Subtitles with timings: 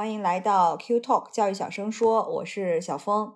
[0.00, 3.34] 欢迎来到 Q Talk 教育小声说，我是小峰。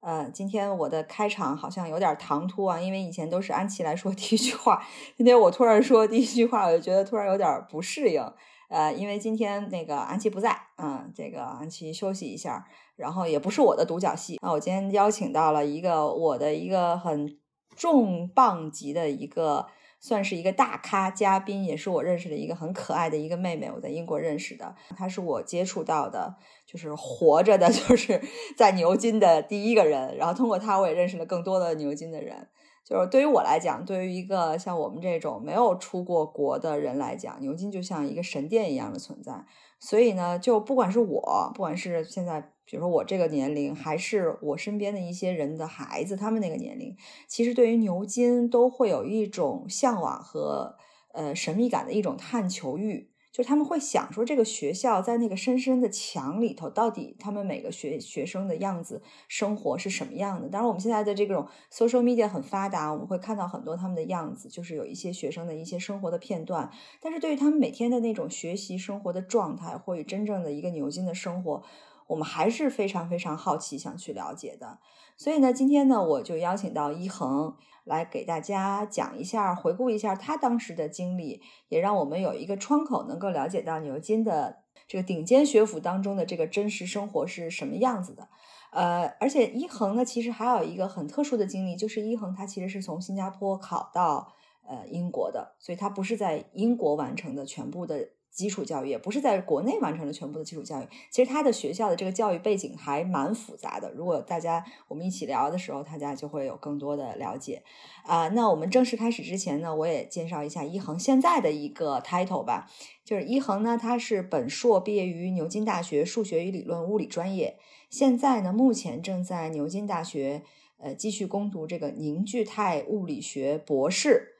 [0.00, 4.84] 呃，今天我的开场好像有点唐突啊，因为以前都是安琪来说第一句话，
[5.16, 8.22] 今天我突然说第一句话，我就觉得突然有点不适应。
[8.68, 12.62] 呃，因为今天那个安琪不在，嗯，这个安琪休息一下，
[12.94, 17.38] 然后也不是我的独角戏那，我今天邀请到了一个我的一个很
[17.74, 19.66] 重磅级的一个。
[20.02, 26.34] 算是一个大咖嘉宾，也是我认识的一个很可爱的一个妹妹，我在英国认识的，她是我接触到的，
[26.66, 28.20] 就是活着的， 就是
[28.56, 30.16] 在牛津的第一个人。
[30.16, 32.48] 然后通过她，我也认识了更多的牛津的人。
[32.84, 39.32] 就是对于我来讲，对于一个像我们这种没有出过国的人来讲，牛津就像一个神殿一样的存在。
[39.78, 46.96] 所以呢，就不管是我，不管是现在，比如说我这个年龄，还是我身边的一些人的孩子，他们那个年龄，
[47.26, 50.76] 其实对于牛津都会有一种向往和
[51.12, 53.10] 呃神秘感的一种探求欲。
[53.32, 60.50] 就他们会想说，这个学校在那个深深的墙里头，到底他们每个学学生的样子、生活是什么样的？
[60.50, 66.70] 当然，我们现在的这种 social media 很发达，我们会看到很多他们的样子，就是有一些学生的一些生活的片段。
[67.00, 71.62] 但是对于他们每天的那种学习生活的状态，或者真正的一个牛津的生活，
[72.08, 74.78] 我们还是非常非常好奇，想去了解的。
[75.16, 77.54] 所以呢，今天呢，我就邀请到一恒。
[77.84, 88.28] 来给大家讲一下，回顾一下他当时的经历，也让我们有一个窗口，能够了解到牛津的这个顶尖学府当中的这个真实生活是什么样子的。
[88.70, 94.32] 呃，而且一恒呢，其实还有一个很特殊的经历，就是一恒他其实是从新加坡考到
[94.64, 98.10] 呃英国的，所以他不是在英国完成的全部的。
[98.32, 103.92] 基础教育也不是在国内完成了全部的基础教育，其实他的学校的这个教育背景还蛮复杂的。
[103.92, 107.62] 如果大家我们一起聊的时候，大家就会有更多的了解
[108.04, 108.28] 啊。
[108.28, 112.70] 那我们正式开始之前呢，我也介绍一下一恒现在的一个 title 吧，
[113.04, 117.58] 就是一恒呢，他是本硕毕业于牛津大学数学与理论物理专业，
[117.90, 120.42] 现在呢目前正在牛津大学
[120.78, 124.31] 呃继续攻读这个凝聚态物理学博士。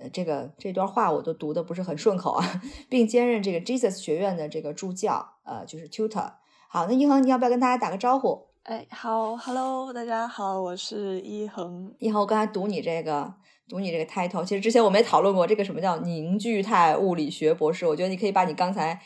[0.00, 6.32] 呃，这个这段话我都读的不是很顺口啊， 并兼任这个 Jesus 学院的这个助教，呃，就是 tutor。
[6.68, 8.46] 好，那一恒，你要不要跟大家打个招呼？
[8.62, 11.94] 哎，好，Hello，大家好，我是一恒。
[11.98, 13.34] 一恒，我刚才读你这个，
[13.68, 17.86] 读你这个 title，其实之前我们也讨论过这个什么叫凝聚态物理学博士。
[17.86, 19.00] 我觉得你可以把你刚才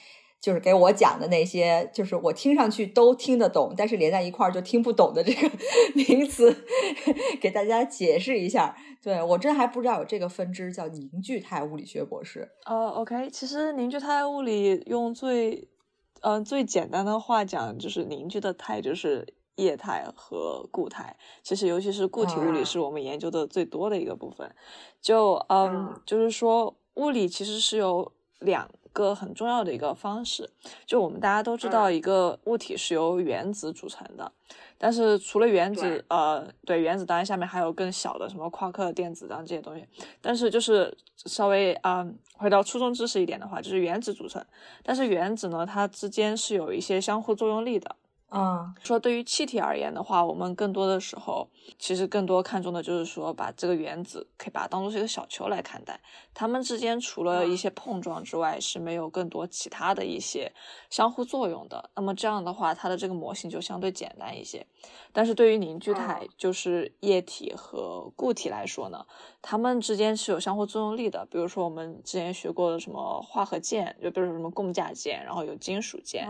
[0.45, 5.51] 就是给我讲的那些，就是我听上去都听得懂，但是连在一块儿就听不懂的这个
[5.97, 6.55] 名词，
[7.41, 8.77] 给大家解释一下。
[9.03, 12.51] 对我真还不知道有这个分支叫凝聚态物理学博士。
[12.67, 15.67] 哦，OK，其实凝聚态物理用最，
[16.21, 21.17] 嗯，最简单的话讲，就是凝聚的态就是液态和固态。
[21.43, 24.55] 其实尤其是固体物理是我们研究的最多的一个部分。
[25.01, 30.49] 就嗯，就是说物理其实是有两个很重要的一个方式。
[30.87, 34.33] 就我们大家都知道，一个物体是由原子组成的。
[34.79, 39.87] 但是除了原子，呃，对原子，当然下面还有更小的什么夸克电子，当然这些东西。
[40.21, 42.07] 但是就是稍微啊，
[42.37, 44.45] 回到初中知识一点的话，就是原子组成。
[44.83, 47.97] 但是原子呢，它之间是有一些相互作用力的。
[48.29, 51.49] 啊，说对于气体而言的话，我们更多的时候
[51.79, 56.01] 其实更多看重的就是说，把这个原子可以把它当做是一个小球来看待，
[56.35, 60.53] 它们之间除了一些碰撞之外，是没有更多其他的一些
[60.91, 61.91] 相互作用的。
[61.95, 64.67] 那么这样的话，它的这个模型就相对简单一些。
[65.13, 69.07] 但是对于凝聚态，就是液体和固体来说呢，
[69.41, 71.25] 它们之间是有相互作用力的。
[71.31, 76.27] 比如说我们之前学过的什么化合键，就比如说什么共价键，然后有金属键，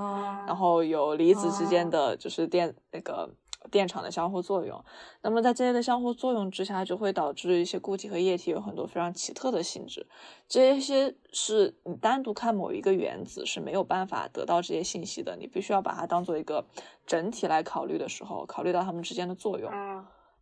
[0.47, 3.31] 然后有离子之间的就是电那个
[3.71, 4.85] 电场的相互作用。
[5.23, 10.07] 那么在这些的相互作用之下，就会导致一些固体和液体有很多非常奇特的性质。
[10.47, 16.67] 这些是你单独看某一个原子是没有办法得到这些信息的，你必须要把它当做一个
[17.07, 19.73] 整体来考虑的时候，考虑到它们之间的作用，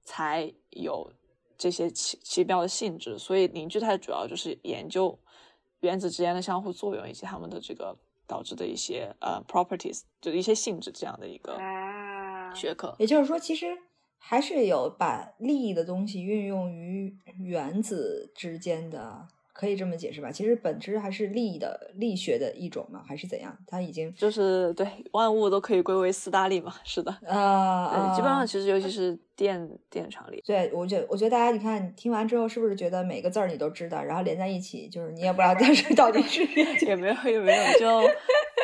[0.02, 1.12] 才有
[1.56, 3.16] 这些奇奇妙的性质。
[3.18, 5.16] 所以凝聚态主要就是研究
[5.78, 7.96] 原子之间的相互作用以及它们的这个
[8.26, 11.58] 导致的一些呃 properties，就一些性质这样的一个
[12.54, 12.94] 学科。
[12.98, 13.76] 也就是说，其实。
[14.24, 20.30] 还是有把利益的东西运用于原子之间的可以这么解释吧？
[20.32, 23.56] 其实本质还是力的力学的一种嘛，还是怎样？
[23.66, 36.44] 它已经就是对万物都可以归为四大力嘛，是的，啊、对，基本上其实尤其是电电场力，对，我觉得我觉得大家你看你听完之后，是不是觉得每个字儿你都知道，然后连在一起，就是你也不知道 它是到底是
[36.86, 38.10] 也没有也没有，就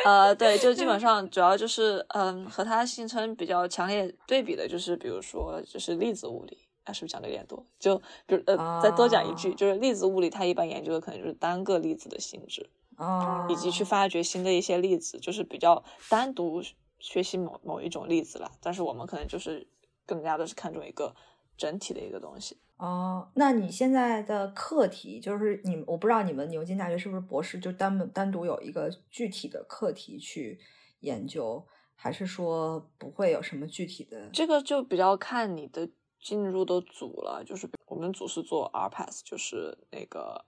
[0.05, 6.57] 呃对，就基本上主要就是嗯和它形成比较强烈对比的，就是比如说就是粒子物理。
[6.89, 7.63] 啊，是不是讲的有点多？
[7.79, 16.61] 就比如呃，再多讲一句，啊就是粒子物理，它一般研究的可能就是单个粒子的性质，啊，以及去发掘新的一些粒子，就是比较单独
[16.99, 18.51] 学习某某一种粒子了。
[18.61, 19.67] 但是我们可能就是
[20.05, 21.15] 更加的是看重一个
[21.55, 22.57] 整体的一个东西。
[22.77, 30.57] 哦，那你现在的课题就是你，我不知道你们牛津大学是不是博士就单门单独有一个具体的课题去
[31.01, 31.61] 研究，
[31.93, 34.29] 还是说不会有什么具体的？
[34.31, 35.89] 这个就比较看你的
[36.21, 40.45] 进入的组了，就是我们组是做 RPAS，就是那个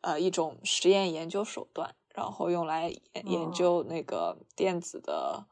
[0.00, 5.46] 呃一种实验研究手段，然后用来研研哦究那个电子的。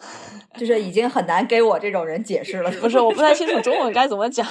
[0.56, 2.70] 就是已经很难给我这种人解释了。
[2.80, 4.46] 不是，我不太清楚中文该怎么讲。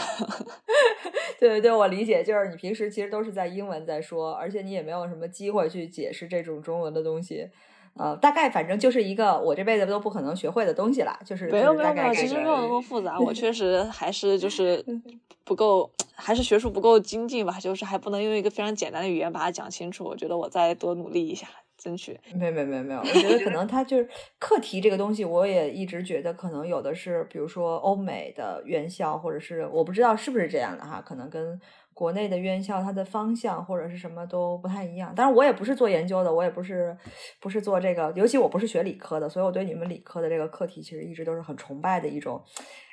[1.39, 7.50] 对对对，我理解，就是你平时其实都是在英文在说，而且你也没有什么机会去解释这种中文的东西。
[7.98, 13.20] 呃，大概反正就是一个我这辈子都不可能学会的东西啦，就是没有没有没有，其实没有那么么复杂。
[13.20, 14.84] 我确实还是就是
[15.44, 20.04] 不够，还是学术不够精进吧，就是还不能用一个非常简单的语言把它讲清楚。
[20.04, 21.48] 我觉得我再多努力一下，
[21.78, 22.20] 争取。
[22.36, 24.08] 没没没没有，我觉得可能它就是
[24.40, 31.60] 课题这个东西，我也一直觉得可能有的是，比如说欧美的院校，或者是我不知道是不是这样的哈，可能跟
[31.98, 35.16] 国内的院校它的方向或者是什么都不太一样。
[35.16, 36.96] 当然，我也不是做研究的，我也不是
[37.40, 42.40] 不是做这个，尤其我不是学理科的，所以我对你们理科的这个课题其实一直都是很崇拜的一种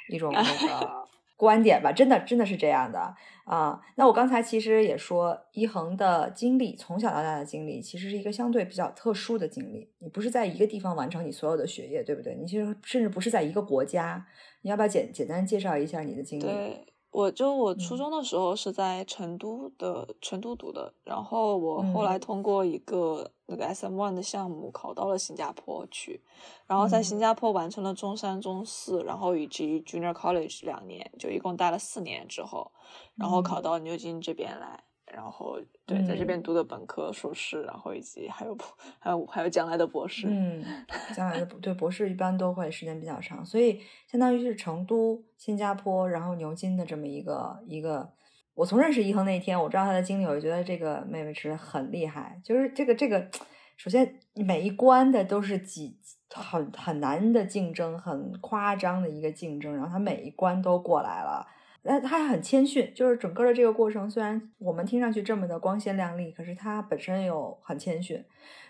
[0.09, 1.05] 一种那个
[1.37, 3.15] 观点吧，真的真的是这样的
[3.45, 3.79] 啊。
[3.97, 9.91] 那我刚才其实也说，一恒的经历，从小到大的经历，其实是一个相对比较特殊的经历。
[9.99, 12.35] 你不是在一个地方完成你所有的学业，对不对？
[12.37, 14.25] 你其实甚至不是在一个国家。
[14.63, 16.45] 你要不要简简单介绍一下你的经历？
[16.45, 17.97] 对，我就我初嗯。
[17.97, 26.21] 中的时候是在成都的成都读的，然后我后来嗯通过一个那个 SM One 的项目考到了新加坡去，
[26.67, 27.21] 然后在新嗯。
[27.21, 32.73] 加坡完成了中三、中四，然后以及 Junior College 两年，就一共待了四年之后，
[33.17, 33.63] 然后考嗯。
[33.63, 34.83] 到牛津这边来。
[35.15, 38.57] 然后对，在这边嗯读的本科、硕士，然后以及还有
[38.99, 40.27] 还有还有将来的博士。
[40.29, 40.65] 嗯，
[41.15, 43.81] 将来的对博士一般都会时间比较长，所以
[44.11, 48.13] 相当于是成都、新加坡，然后牛津的这么一个一个。
[48.55, 52.41] 我从认识一恒那一天，我知道他的经历，我就觉得这个妹妹其实很厉害。
[52.45, 53.29] 就是这个这个，
[53.77, 55.99] 首先每一关的都是几
[56.31, 61.45] 很很难的竞争，很夸张的一个竞争，然后他每一关都过来了。
[61.85, 68.25] 但他还很谦逊，就是整个的这个过程，虽然我们听上去这么的光鲜亮丽，可是他本身又很谦逊。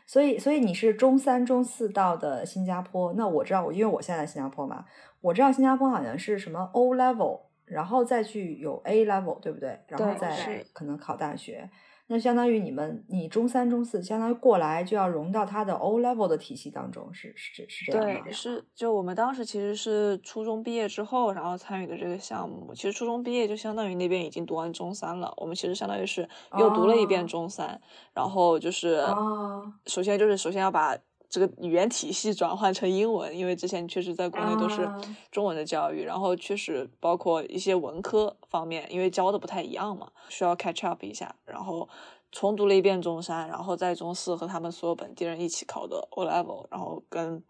[0.06, 3.14] 所以，所以你是中三、中四到的新加坡。
[3.14, 4.84] 那我知道，我因为我现在在新加坡嘛，
[5.20, 9.80] 我知道新加坡好像是什么 O level，然后再去有 A level，对不对？
[9.88, 11.70] 然后再是可能考大学。
[12.06, 18.32] 那相当于你们，你中三、中四，相当于过来就要融到他的 O level 的体系当中，是是是这样吗对，？
[18.32, 22.74] 是就我们当时其实是初中毕业之后，然后参与的这个项目。
[22.74, 26.28] 其实初中毕业就相当于那边已经读完中三了，我们其实相当于是
[26.58, 27.80] 又读了一遍哦中三，
[28.12, 30.94] 然后就是哦首先就是首先要把
[31.28, 35.00] 这个语言体系转换成英文，因为之前确实在国内都是啊
[35.30, 41.88] 中文的教育，然后确实包括一些文科方面，因为教的不太一样嘛，需要 catch up 一下，然后。
[42.36, 47.40] 重读了一遍中山，然后在中四和他们所有本地人一起考的 O level，然后跟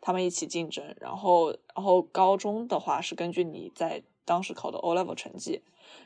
[0.00, 5.60] 他们一起竞争，然后然后高中的话是根据你在当时考的 O level 成绩，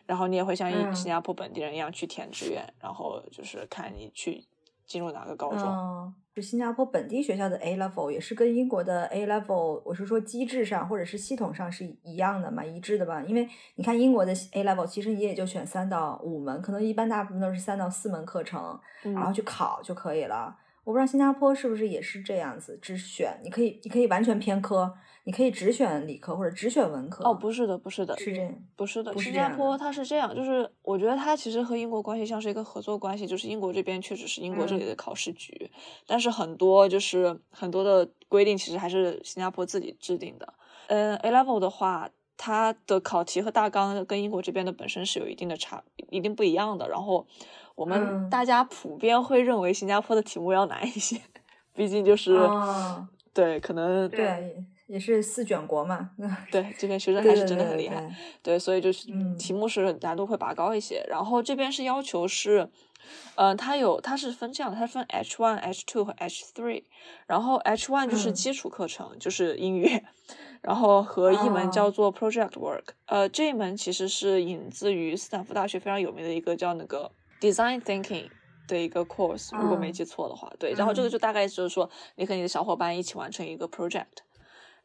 [0.05, 4.45] 然后你也会像新加坡本地人一样去填志愿，然后就是看你去
[4.87, 5.63] 进入哪个高中。
[5.67, 13.23] 嗯，是新加坡本地学校的 A level 也是跟英国的 A level，我是说机制上或者是系统上是一样的嘛，一致的吧？
[13.23, 20.57] 因为你看英国的 A level，其实你也就选三到五门，可能一般大部分都是三到四门课程，嗯然后去考就可以了。
[20.85, 27.25] 我不知道新加坡是不是也是这样子，只选你可以你可以完全偏科，你可以只选理科或者只选文科。
[27.25, 28.55] 哦，不是的，不是的，是这样。
[28.77, 35.71] 不是的，新加坡它是这样，就是我觉得它其实和英国关系像是一个合作关系，就是英国这边确实是英国这里嗯的考试局，
[36.07, 40.53] 但是很多就是很多的规定其实还是新加坡自己制定的。
[40.89, 46.89] 嗯，A level 的话，它的考题和大纲跟英国这边的本身是有一定的差，一定不一样的。
[46.89, 47.27] 然后
[47.75, 51.21] 我们嗯大家普遍会认为新加坡的题目要难一些，
[51.75, 56.11] 毕竟就是、哦对，可能对，也是四卷国嘛。
[56.53, 58.01] 对这边学生还是真的很厉害。
[58.43, 61.05] 对对，所以就是嗯题目是难度会拔高一些。
[61.09, 62.71] 然后这边是要求是
[63.35, 66.85] 嗯，它有它是分这样，它分 H one、H two 和 H three。
[67.27, 70.01] 然后 H one 就是嗯基础课程，就是英语，
[70.65, 72.85] 然后和一门哦叫做 Project Work。
[73.07, 78.31] 呃，这一门其实是引自于斯坦福大学非常有名的一个叫那个 Design Thinking
[78.67, 80.73] 的一个 course，如果没嗯记错的话，对。
[80.73, 84.25] 然后这个嗯就大概就是说，你和你的小伙伴一起完成一个 project。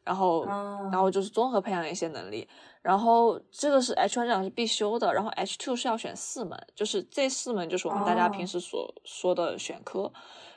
[0.02, 2.48] 然后，哦然后就是综合培养一些能力，
[2.80, 10.10] 然后这个是 H one 这样是必修的，然后 H two 是要选四门，就是这四门就是我们大家哦平时所说的选科，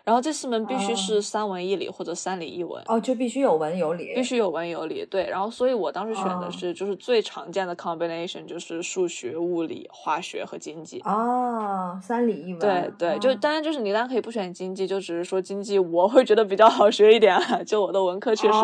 [0.04, 5.06] 然后这四门必须哦是三文一理或者三理一文，哦，就必须有文有理，必须有文有理。
[5.06, 11.00] 对，然后所以我当时选的哦是就是最常见的 combination 就是数学、物理、化学和经济。
[11.06, 18.58] 哦，三理一文，对对，就哦当然就是你当然可以不选经济，就只是说经济我会觉得比较好学一点啊，就我的文科确实，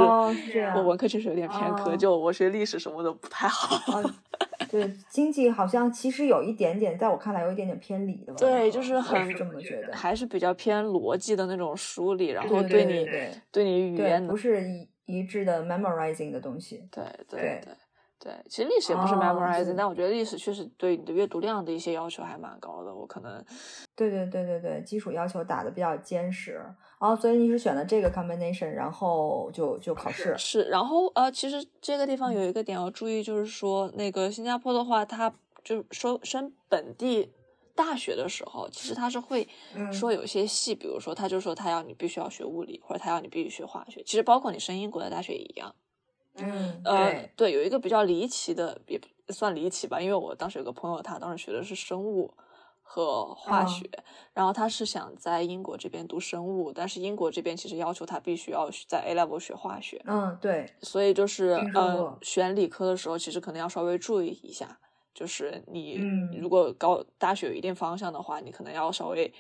[0.76, 3.78] 我文科确实有点偏科，哦就我学历史什么的不太好。
[3.98, 4.04] 哦，
[4.70, 17.74] 对，经济好像其实有一点点，在我看来有一点点偏理的吧，对，就是我很是这么觉得，还是比较偏逻辑的那种梳理，然后对对你对对对你语，言不是一一致的 memorizing 的东西，对对对对对，
[18.50, 22.94] 其实历史也不是哦 memorizing，、对但我觉得历史确实对你的阅读量的一些要求还蛮高的。
[22.94, 23.44] 我可能
[23.96, 26.62] 对对对对对，基础要求打的比较坚实，
[27.00, 35.34] 哦，所以你是选了这个 combination，然后就就考试，是，然后呃，其实这个地方有一个点要注意，就是说那个新加坡的话，它
[35.64, 37.32] 就说升本地
[37.74, 45.74] 大学的时候，其实它是会嗯说有些系，比如说他就说他要你必须要学物理，或者他要你必须学化学，其实包括你升英国的大学也一样。
[46.36, 52.34] 嗯，呃对，，有一个比较离奇的，也算离奇吧，因为我当时有个朋友，他当时学的是生物
[52.82, 53.66] 和化嗯。
[53.66, 53.90] 学，
[54.34, 64.80] 然后他是想在英国这边读生物，但是英国这边其实要求他必须要在 A level 学化学，嗯，对，所以就是呃，选理科的时候，其实可能要稍微注意一下，
[65.14, 66.40] 就是你嗯。
[66.40, 69.32] 如果高大学有一定方向的话，你可能要稍微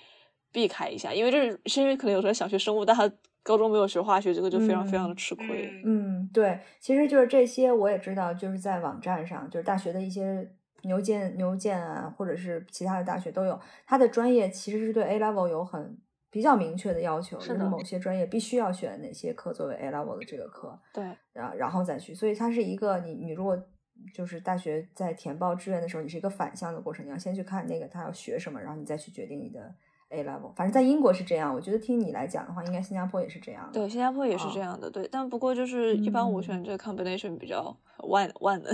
[0.51, 3.11] 避开一下，因为就是是因为可能有时候想学生物，但他
[3.43, 5.81] 高中没有学化学，这个就非常非常的吃亏。
[5.85, 10.51] 嗯，对，其实就是这些，我也知道，就是在网站上，就是大学的一些
[10.83, 15.97] 牛剑、牛剑啊，或者是其他的大学都有，它的专业其实是对 A level 有很
[16.29, 21.03] 比较明确的要求，是的就是某些专业必须要选哪些课作为 A level 的这个课，对，
[21.33, 23.57] 然然后再去，所以它是一个你你如果
[24.13, 29.75] 就是大学在填报志愿的时候，你是一个反向的过程，你要先去看那个他要学什么，然后你再去决定你的
[30.09, 30.53] A level。
[30.55, 33.73] 反正在英国是这样，我觉得听你来讲的话，应该新加坡也是这样的。
[33.79, 38.73] 对，新加坡也是哦这样的，对，但不过就是一般我嗯选这个 combination 比较万万能，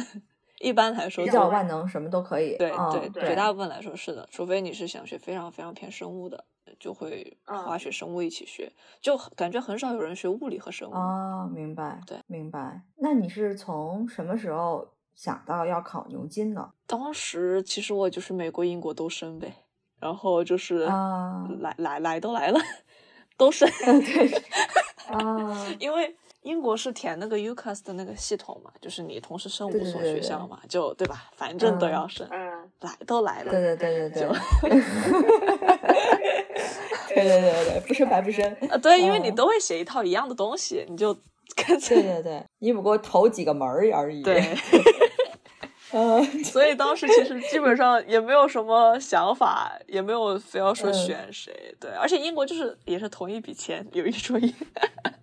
[0.59, 2.57] 一般来说比较万能，什么都可以。
[2.57, 6.45] 对嗯对，对，绝大部分来说是的，除非你是想学非常非常偏生物的，
[6.79, 10.93] 就会嗯化学、生物一起学，就感觉很少有人学物理和生物。
[10.93, 12.81] 哦，明白，对，明白。
[12.97, 16.71] 那你是从什么时候想到要考牛津呢？
[16.87, 19.53] 当时其实我就是美国、英国都升呗，
[19.99, 22.59] 然后就是啊来来来都来了，
[23.37, 23.65] 都是。
[23.65, 24.43] 对
[25.07, 31.29] 啊，因为英国是填那个 UCAS 的那个系统嘛，就是你同时升五所对对对学校嘛，就对吧？
[31.35, 34.35] 反正都嗯要升，嗯，来都来了，对对对对对就。
[37.15, 38.43] 对对对对，不升白不升。
[38.69, 41.13] 啊，对，因为你嗯都会写一套一样的东西，你就
[41.55, 44.21] 干脆对对对，你不过投几个门儿而已。
[44.21, 44.41] 对，
[45.97, 51.73] 嗯，所以当时其实基本上也没有什么想法，也没有非要说嗯选谁。
[51.79, 54.53] 对，而且英国就是也是同一笔钱，有一说一。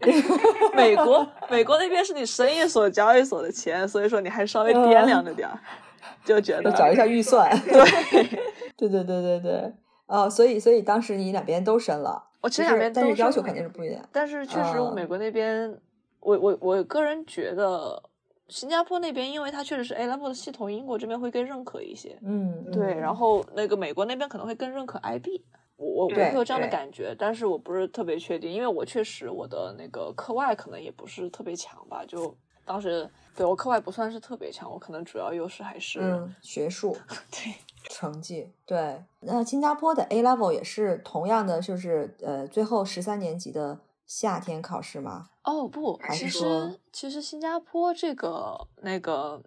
[0.75, 5.61] 美国美国那边是你生意所、交易所的钱，所以说你还稍微掂量着点儿，
[6.25, 7.55] 就觉得找一下预算。
[7.69, 8.41] 对。
[8.75, 9.73] 对对对对对，
[10.07, 14.02] 哦，所以所以当时你两边都申了，我其实两边都是但是要求肯定是不一样。
[14.11, 15.79] 但是确实，美国那边，
[16.21, 18.02] 我我我个人觉得，
[18.53, 22.19] 新加坡那边，因为它确实是 A level 的系统，英国这边会更认可一些。
[22.23, 25.43] 嗯，对，嗯然后那个美国那边可能会更认可 IB，
[25.77, 36.95] 我我我会有这样的感觉，但是我不是特别确定，因为我确实我的那个课外可能也不是特别强吧，就当时对我课外不算是特别强，我可能主要优势还是、嗯，学术
[37.33, 37.55] 对
[37.91, 39.03] 成绩对。
[39.21, 43.79] 那新加坡的 A level 也是同样的，就是呃最后十三年级的
[44.14, 45.31] 夏天考试吗？
[45.42, 49.42] 哦不，其实其实新加坡这个那个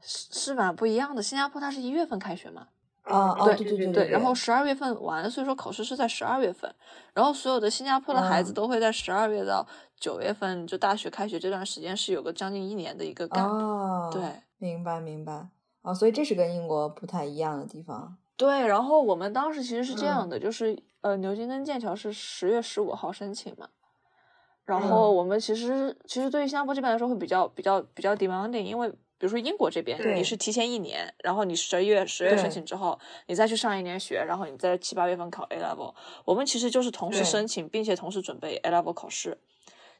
[0.00, 2.68] 是是蛮不一样的，新加坡它是一月份开学嘛。
[3.02, 6.72] 啊哦，对对对对，然后十二月份完，所以说考试是在十二月份，
[7.14, 9.66] 然后所有的新加坡的孩子嗯都会在十二月到
[9.98, 13.48] 九月份，就大学开学这段时间是有个将近一年的一个 gap。
[13.48, 14.22] 哦，对，
[14.58, 15.48] 明白明白。
[15.82, 18.16] 哦，所以这是跟英国不太一样的地方。
[18.36, 23.68] 对，然后我们当时其实是这样嗯的，就是呃，牛津跟剑桥是十月十五号申请嘛，
[24.70, 32.96] 然后嗯我们其实其实对于新加坡这边来说会比较比较比较 demanding，因为比如说英国这边，你是提前一年，然后你十一月十月申请之后，
[33.26, 35.92] 你再去上一年学，然后你在七八月份考 A level。
[36.24, 39.36] 我们其实就是同时申请，并且同时准备 A level 考试。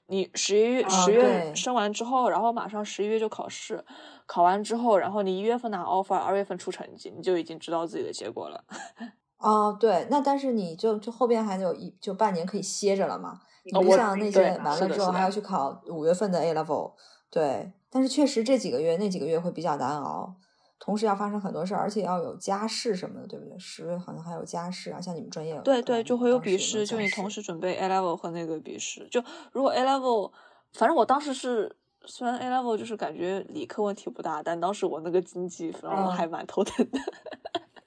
[0.07, 3.85] 你十一月啊十月对升完之后，然后马上十一月就考试，
[4.27, 8.65] 考完之后，然后你一月份拿 offer，二月份出成绩，你就已经知道自己的结果了。
[9.39, 13.41] 哦，对，那但是你就就后边还有一就半年可以歇着了嘛？
[13.64, 16.93] 你不像那些完了之后还要去考五月份的 A level，
[17.31, 17.73] 对。
[17.93, 20.33] 但是确实这几个月那几个月会比较难熬，
[20.79, 23.59] 同时要发生很多事儿，而且要有家试什么的，对不对？
[23.59, 29.09] 十月好像还有家试啊，像你们专业对对，嗯就会有笔试，就你同时准备 A level 和那个笔试。
[29.11, 30.31] 就如果 A level，
[30.73, 36.99] 反正我当时是，虽然 A level 就是感觉理科问题不大，但当时我那个经济让我嗯还蛮头疼的。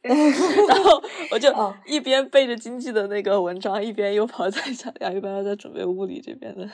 [0.68, 6.70] 然后我就哦一边背着经济的那个文章，一边又跑在家里，一边又在准备物理这边的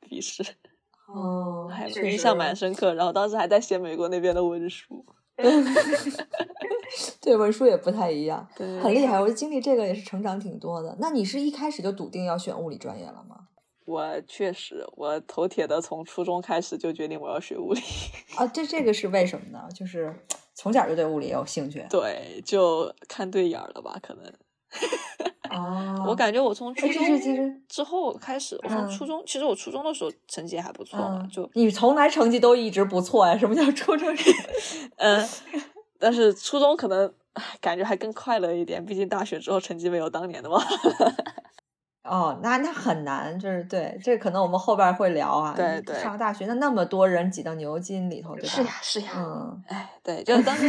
[0.00, 0.44] 笔试，
[1.12, 2.94] 哦，还印象蛮深刻。
[2.94, 5.04] 然后当时还在写美国那边的文书
[7.20, 9.20] 对文书也不太一样，对，很厉害。
[9.20, 10.96] 我经历这个也是成长挺多的。
[11.00, 13.47] 那你是一开始就笃定要选物理专业了吗？
[13.88, 17.80] 我确实，我头铁的从初中开始就决定我要学物理。
[18.36, 19.66] 啊，这这个是为什么呢？
[19.74, 20.14] 就是
[20.54, 21.86] 从小就对物理有兴趣。
[21.88, 23.98] 对，就看对眼儿了吧？
[24.02, 24.30] 可能
[25.50, 33.38] 哦，我感觉我从初中是其实之后开始，我从嗯初中，其实我初中的时候成绩还不错嘛，嗯，就你从来成绩都一直不错呀？
[33.38, 34.14] 什么叫初中？
[34.96, 35.26] 嗯，
[35.98, 37.10] 但是初中可能
[37.62, 40.62] 感觉还更快乐一点，毕竟大学之后成绩没有当年的嘛。
[42.04, 45.52] 哦，那那很难，就是对，这可能我们后边会聊啊。
[45.54, 48.48] 对对上大学那那么多人挤到牛津里头，对吧？
[48.48, 50.68] 是呀，是呀，嗯，哎，对，就当时，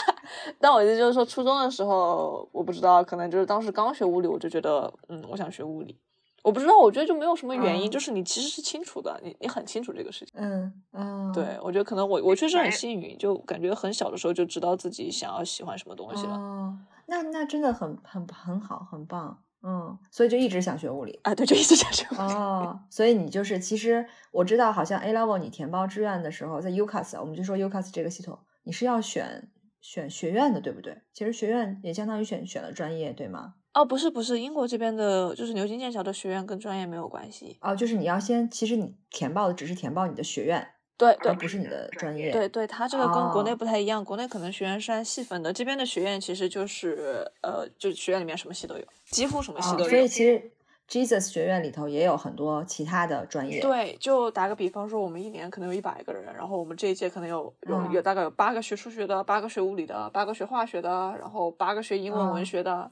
[0.60, 5.98] 但我意思就是说，初中的时候，我不知道，可能就是当时刚学物理，我就觉得，嗯，我想学物理。
[6.42, 10.34] 我不知道，我觉得就没有什么原因，嗯就是你其实是清楚的，你你很清楚这个事情。
[10.36, 16.34] 嗯嗯，对，我觉得可能我我确实很幸运，就感觉很小的时候就知道自己想要喜欢什么东西了。
[16.34, 16.76] 哦，
[17.06, 19.38] 那那真的很很很好，很棒。
[19.66, 21.18] 嗯，所以就一直想学物理。
[21.22, 22.18] 啊，对，就一直想学物理。
[22.20, 29.48] 哦，所以你就是，其实我知道，好像 A level 你填报志愿的时候，在 UCAS，我们就说 UCAS 这个系统，你是要选
[29.80, 30.98] 选学院的，对不对？
[31.14, 33.54] 其实学院也相当于选选了专业，对吗？
[33.72, 37.58] 哦，不是不是，英国这边的就是牛津剑桥的学院跟专业没有关系。
[37.60, 42.30] 哦，就是你要先，其实你填报的只是填报你的学院，对对不是你的专业。
[42.30, 49.90] 对对，它这个跟国内哦不太一样，国内可能学院是按细分的，这边的学院其实就是呃，就是学院里面什么系都有，几乎什么系哦，都有。
[49.90, 50.50] 所以其实
[50.88, 62.90] Jesus 学院里头也有很多其他的专业。，对，就打个比方说，我们一年可能有一百个人，然后我们这一届可能有有嗯有大概有八个学数学的，八个学物理的，八个学化学的，然后八个学英文文嗯学的，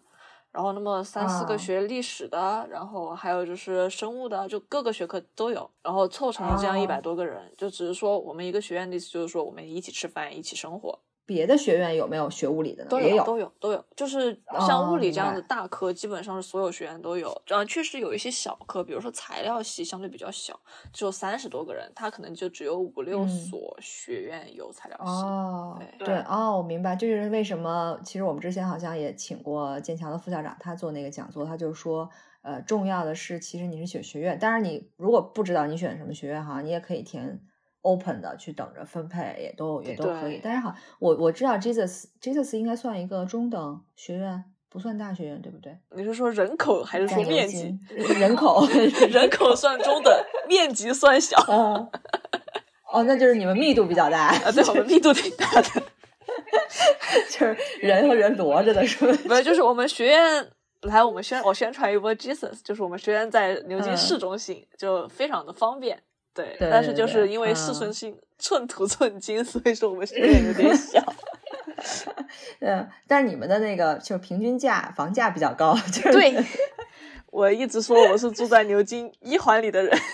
[0.52, 1.56] 然后那么三四个啊。
[1.56, 12.90] 学历史的，然后还有就是生物的，就各个学科都有，然后凑成了这样一百哦多个人，就只是说我们一个学院的意思就是说我们一起吃饭，一起生活，别的学院有没有学物理的呢？
[12.90, 17.30] 都也有都有都有，就是像哦物理这样的大科，基本上是所有学院都有。
[17.48, 20.58] 啊，确实有一些小科，比如说材料系相对比较小，
[20.92, 25.04] 只有三十多个人，它可能就只有五六嗯所学院有材料系。
[25.04, 27.98] 哦，对对哦，我明白，这就是为什么。
[28.04, 32.10] 其实我们之前好像也请过剑桥的副校长，他做那个讲座，他就说，
[32.42, 37.40] 呃，重要的是，其实你是选学院，当然你如果不知道你选什么学院哈，你也可以填
[37.82, 40.40] open 的去等着分配，也都也都可以对。
[40.42, 45.76] 但是好，我我知道 Jesus Jesus 应该算一个中等学院，不算大学院，对不对？
[45.90, 47.78] 你是说人口还是说面积？
[48.18, 48.66] 人口
[49.10, 50.12] 人口算中等，
[50.48, 51.36] 面积算小。
[51.42, 51.88] 啊。
[52.92, 55.82] 哦，那就是你们密度比较大，啊，对，我们密度挺大的。
[57.30, 59.18] 就是人和人摞着的，是吧？
[59.26, 60.46] 不是，就是我们学院
[60.82, 66.02] 来，我们宣我宣传一波 Jesus，就是我们学院在牛津嗯市中心，就非常的方便。
[66.34, 71.02] 对，对但是就是因为市嗯中心寸土寸金，所以说我们学院有点小。
[72.60, 76.44] 嗯，但是你们的那个就是平均价房价比较高，就是对，
[77.30, 79.98] 我一直说我是住在牛津一环里的人。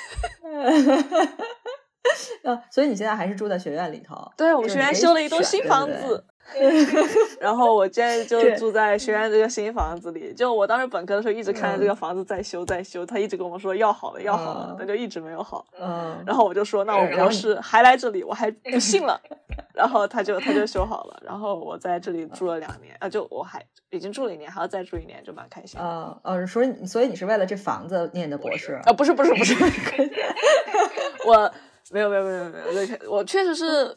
[2.43, 4.17] 呃，所以你现在还是住在学院里头。
[4.37, 6.25] 对，我们学院修了一栋新房子。
[7.41, 10.33] 然后我现在就住在学院这个新房子里。
[10.33, 15.65] 就我当时本科的时候，一直看着这个嗯房子在修在修，他一直跟我说要好了要好了嗯，但就一直没有好。
[15.79, 19.21] 嗯，然后我就说，那我博士还来这里，我还不信了。
[19.75, 25.87] 然后他就他就修好了，然后我在这里住了两年，啊，就我还已经住了一年，还要再住一年，就蛮开心啊。
[25.87, 29.55] 啊呃，所以所以你是为了这房子念的博士啊，不是不是不是，
[31.25, 31.53] 我
[31.91, 33.97] 没有没有没有没有没有，我确实是，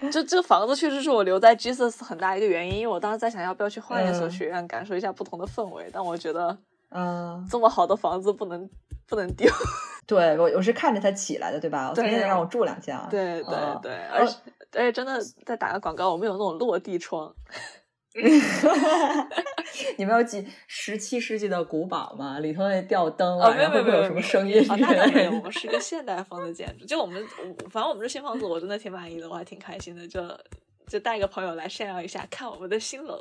[0.10, 6.56] 就这个房子确实是我留在 Jesus 很大一个原因，因为我当时在想要不要去换一所嗯学院，感受一下不同的氛围，但我觉得
[6.90, 8.68] 嗯，这么好的房子不能
[9.06, 9.50] 不能丢。
[10.06, 11.88] 对我我是看着它起来的，对吧？
[11.88, 13.06] 我天天让我住两下。
[13.10, 14.36] 对对嗯对，而且
[14.72, 17.34] 而且真的再打个广告，我们有那种落地窗。
[19.98, 22.38] 你们有几十七世纪的古堡吗？
[22.38, 24.60] 里头那吊灯啊，啊，没有没有没有然后会不会有什么声音？
[24.70, 26.86] 啊，那倒没有，我们是一个现代风的建筑。
[26.86, 27.20] 就我们，
[27.64, 30.06] 我反正我们这新房子，我真的挺满意的，我还挺开心的。
[30.06, 30.22] 就
[30.86, 33.18] 就带个朋友来炫耀一下，看我们的新楼。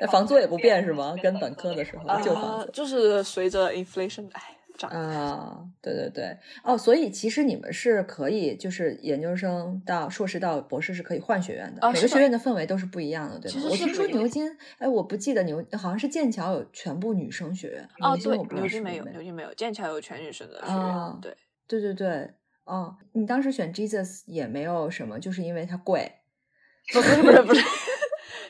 [0.00, 1.14] 那房租也不变是吗？
[1.22, 4.42] 跟本科的时候旧房就是随着 inflation 哎
[4.76, 4.90] 涨。
[4.90, 13.52] 啊，对对对，哦，所以其实你们是可以，就是研究生到硕士到博士是可以换学院的，每个学院的氛围都是不一样的，对？
[13.52, 21.20] 吧我听说牛津，哎，我不记得牛，好像是剑桥有全部女生学院，哦，对牛津没有，牛津没有，剑桥有全女生的学啊院。
[21.20, 22.30] 对，对对对，
[22.64, 26.10] 哦，你当时选 Jesus 也没有什么，就是因为它贵，
[26.92, 27.62] 不不是不是不是。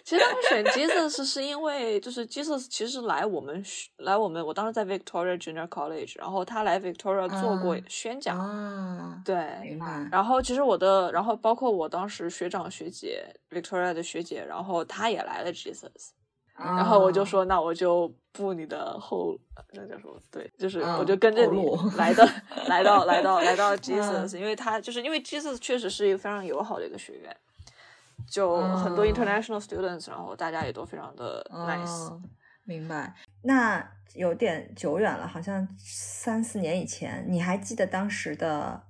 [0.04, 16.10] 其实当时选 Jesus 是因为，就是 Jesus 其实来我们学来我们，我当时在 Victoria Junior College，然后他来 Victoria 做过啊宣讲，啊，对，明白，然后其实我的，然后包括我当时学长学姐 Victoria 的学姐，然后她也来了 Jesus，
[16.54, 19.34] 然后我就啊说，那我就步你的后，
[19.72, 20.20] 那叫什么？
[20.30, 22.28] 对，就是啊我就跟着你来的，
[22.68, 27.34] 来到来到来到 Jesus，因为他就是因为 Jesus 确实是一个非常友好的一个学院，
[28.26, 32.10] 就很多啊 international students，然后大家也都非常的 nice。
[32.10, 32.22] 哦，
[32.64, 33.14] 明白。
[33.42, 37.24] 那有点久远了，好像三四年以前。
[37.28, 38.82] 你还记得当时的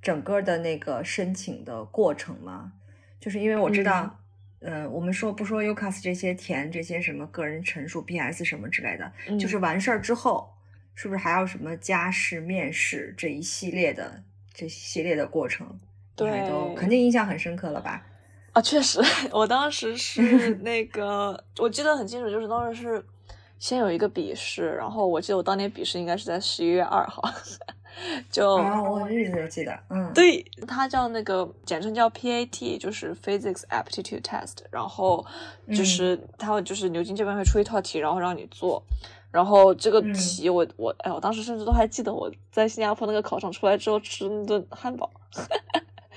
[0.00, 2.72] 整个的那个申请的过程吗？
[3.20, 4.18] 就是因为我知道，
[4.60, 10.52] 呃，我们说不说 UCAS 这些填这些什么个人陈述、PS 什么之类的，嗯就是完事儿之后，
[10.94, 15.78] 是不是还要什么加试、面试这一系列的这一系列的过程？
[16.16, 18.04] 你还都对肯定印象很深刻了吧？
[18.58, 23.04] 啊，确实， 我当时是 那个，我记得很清楚，就是当时是
[23.60, 27.22] 先有一个笔试，然后我记得我当年笔试应该是在十一月二号，
[28.28, 35.24] 就、啊，我日子都记得，嗯，对，它叫那个简称叫 PAT，就是 Physics Aptitude Test，然后
[35.66, 35.76] 嗯。
[35.76, 38.82] 就是它会就是牛津这边会出一套题，然后让你做。
[39.30, 40.12] 然后这个嗯。
[40.14, 45.42] 题我我哎，我当时甚至都还记得我在新加坡那个考场出来之后吃那顿汉堡，你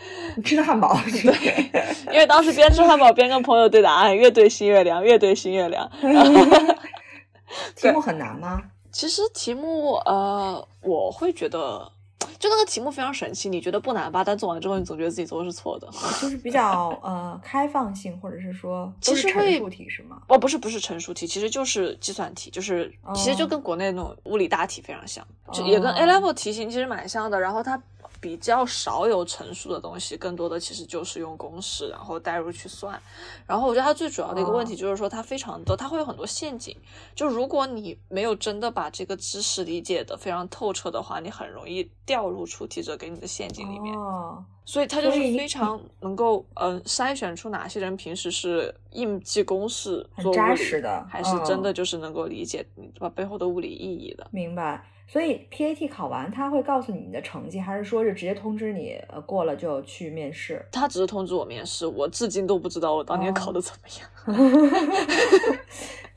[0.43, 1.69] 吃的汉堡， 对，
[2.07, 5.89] 因为当时边吃汉堡边跟朋友对答案，越对心越凉，越对心越凉。
[7.75, 8.61] 题目很难吗？
[8.91, 11.91] 其实题目呃，我会觉得
[12.39, 14.23] 就那个题目非常神奇，你觉得不难吧？
[14.23, 15.87] 但做完之后，你总觉得自己做的是错的。
[16.21, 20.21] 就是比较呃开放性，或者是说其实会陈述题是吗？
[20.27, 27.39] 哦，不是不是陈述题，其实就是计算题，就是其实就哦跟国内那种物理大题非常像，就也跟哦 A level 题型其实蛮像的。
[27.39, 27.81] 然后它
[28.21, 33.01] 比较少有陈述的东西，更多的其实就是用公式然后代入去算。
[33.47, 36.77] 然后我觉得它最主要的一个问题哦就是说，它非常的它会有很多陷阱。
[37.15, 43.97] 就如果你没有真的把这个知识理解的非常透彻的话，你很容易掉入出题者给你的陷阱里面。
[43.97, 54.27] 哦，所以他就是非常能够嗯、呃筛选出哪些人平时是硬记公式很扎做物理实的还是真的嗯就是能够理解你把背后的物理意义的。
[54.31, 54.83] 明白。
[55.07, 60.65] 所以 PAT 考完，他会告诉你你的成绩，还是说是直接通知你呃过了就去面试？
[60.71, 65.59] 他只是通知我面试，我至今都不知道我当年哦考的怎么样。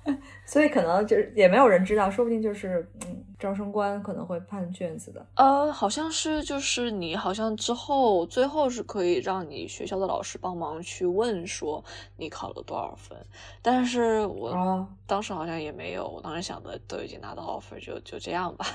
[0.47, 5.27] 所以可能就是也没有人知道，说不定就是嗯，招生官可能会判卷子的。
[5.37, 11.83] 呃，好像是就是你好像之后最后是可以让你学校的老师帮忙去问说
[12.17, 13.17] 你考了多少分，
[13.63, 18.67] 但是我哦当时好像也没有，我当时想的都已经拿到 offer，就就这样吧。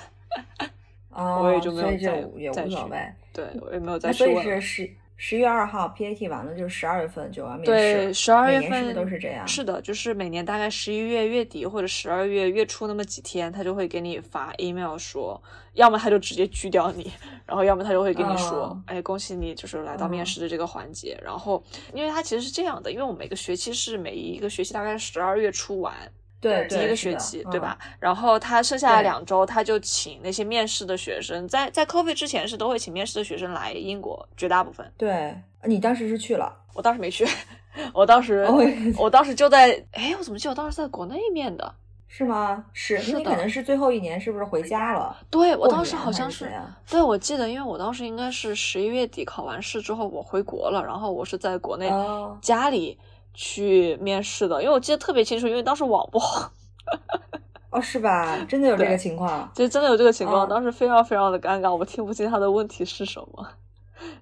[1.12, 1.94] 哦，我也就没有再
[2.38, 3.14] 也再去无所谓。
[3.34, 4.42] 对我也没有再问所以。
[4.44, 7.66] 是十十一月二号 PAT 完了，就是十二月份就要面试。
[7.66, 9.46] 对，十二月份都是这样？
[9.46, 15.40] 是的，就是每年大概十一月月底或者十二月月初那么几天，他就会给你发 email 说，
[15.74, 17.12] 要么他就直接拒掉你，
[17.46, 21.20] 然后要么他就会跟你说，哦哎，恭喜你就是来到面哦试的这个环节。
[21.22, 21.62] 然后，
[21.94, 25.94] 因为他其实是这样的，因为我们每个学期是每一个学期大概十二月初完，
[26.41, 27.78] 对，第一个学期，对嗯吧？
[27.99, 34.89] 然后他剩下的两周，他就请那些面试的学生，在在 COVID 之前是都会请面试的学生来英国，绝大部分。
[34.97, 37.28] 对，你当时是去了，我当时没去，
[37.93, 38.63] 我当时、哦
[38.97, 41.75] 我当时就在，哎，我怎么记得我当时在国内面的？
[42.12, 42.65] 是吗？
[42.73, 45.15] 是，你可能是最后一年，是不是回家了？
[45.30, 46.52] 对我当时好像是是，
[46.89, 52.97] 对我记得，因为我当时应该是十一月底考完试之后，我回国了，然后我是在国内哦家里
[53.34, 56.52] 去面试的，因为我记得特别清楚，因为当时网不好，
[57.72, 58.38] 哦，是吧？
[58.48, 59.50] 真的有这个情况？
[59.54, 63.48] 就真的有这个情况，哦当时非常非常的尴尬，我听不清他的问题是什么，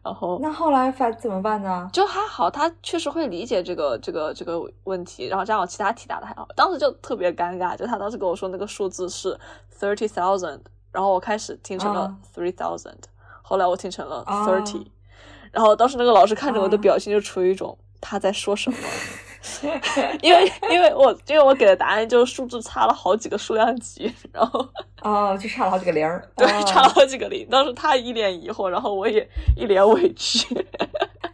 [0.04, 1.90] 然后那后来反怎么办呢？
[1.94, 9.40] 就还好，他确实会理解这个这个这个问题，然后加上其他题答的还好，当时就特别尴尬，就他当时跟我说那个数字是
[9.80, 10.60] thirty thousand
[10.92, 12.96] 然后我开始听成了啊 three thousand，、
[13.44, 14.88] 后来我听成了啊 thirty，、
[15.52, 18.78] 然后当时那个老师看着我的啊表情就处于一种他在说什么，
[20.22, 24.68] 因为因为我因为我给的答案就是数字差了好几个数量级，然后
[25.02, 26.28] 哦，就差了好几个零儿。
[26.36, 30.46] 对哦差了好几个零，当时他一脸疑惑，然后我也一脸委屈。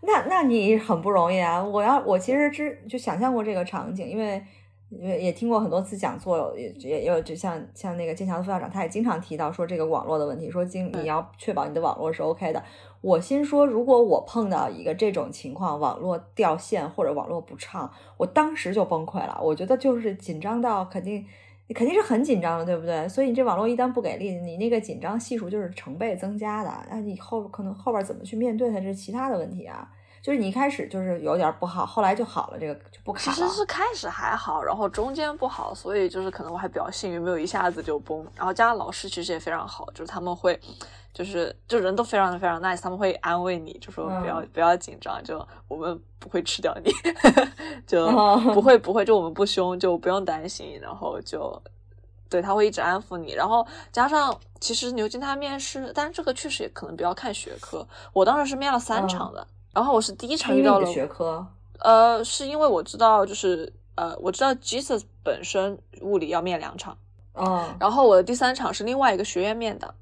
[0.01, 1.63] 那那你很不容易啊！
[1.63, 4.43] 我要我其实之就想象过这个场景，因为
[4.89, 12.61] 也也听过很多次讲座，也也也有就像像那个剑桥的副校长，他也经常提到说这个网络的问题，说经你要确保你的网络是 OK 的。
[13.03, 19.39] 我心说，如果我碰到一个这种情况，网络掉线或者网络不畅，我当时就崩溃了。
[19.43, 21.23] 我觉得就是紧张到肯定。
[21.65, 23.07] 你肯定是很紧张的，对不对？
[23.07, 26.69] 所以你这网络一旦不给力，你那个紧张系数就是成倍增加的。
[26.89, 29.89] 那你后可能后边怎么去面对它，这是其他的问题啊。
[30.21, 33.35] 就是你一开始就是有点不好，后来就好了，这个就不卡了。
[33.35, 38.27] 其实是开始还好，然后中间不好，所以就是可能我还比较幸运，没有一下子就崩。
[38.35, 40.59] 然后加上老师其实也非常好，就是他们会，
[41.13, 44.49] 就是就人都非常的非常 nice，他们会安慰你，就说不要、嗯。
[44.51, 46.91] 不要紧张，就我们不会吃掉你，
[47.85, 48.41] 就哦。
[48.53, 51.61] 不会不会，就我们不凶，就不用担心，然后就。
[52.29, 57.87] 对，他会一直安抚你，然后加上其实牛津他面试，但是这个确实也可能比较看学科。
[58.11, 59.07] 我当时是面了三嗯。
[59.07, 61.45] 场的，然后我是第一场遇到了学科？
[61.77, 66.97] 呃，是因为我知道，就是呃，我知道 Jesus 本身物理要面两场，
[67.35, 69.93] 嗯，然后我的第三场是另外一个学院面的，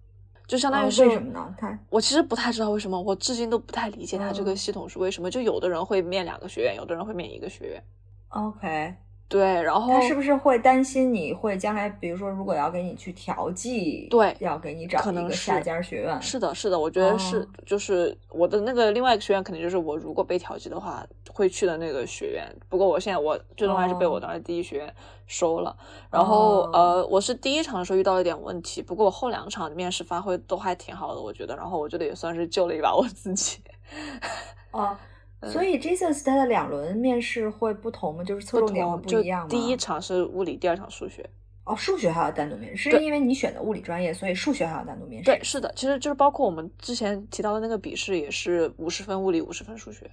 [0.51, 1.55] 就相当于哦是、为什么呢？
[1.57, 5.31] 他我其实不太知道为什么，我至今都不太理解它这个嗯系统是为什么。
[5.31, 7.81] 就有的人会面两个学院，有的人会面一个学院。
[8.27, 8.93] OK，
[9.31, 22.45] 对，然后他是不是会担心你会将来，比如说如果要给你去调剂，对要给你找一个下家学院，是的，是的，我觉得是，哦就是我的那个另外一个学院，肯定就是我如果被调剂的话会去的那个学院。
[22.67, 24.93] 不过我现在我最终还是被我哦当时第一学院
[25.27, 25.73] 收了。
[26.09, 31.55] 然后、哦呃，我是第一场的时候遇到了一点问题，不过我后两场面试发挥都还挺好的，我觉得。
[31.55, 33.61] 然后我觉得也算是救了一把我自己。
[34.71, 34.97] 哦。
[35.41, 38.23] 嗯所以 Jesus 他的两轮面试会不同吗？
[38.23, 39.47] 就是侧重点会不一样吗？
[39.49, 41.27] 第一场是物理，第二场数学。
[41.63, 45.25] 哦，数学还要单独面试，是因为你选的物理专业，所以数学还要单独面试。
[45.25, 50.09] 对，是的，其实就是包括我们之前提到的那个笔试，也是五十分物理，五十分数学。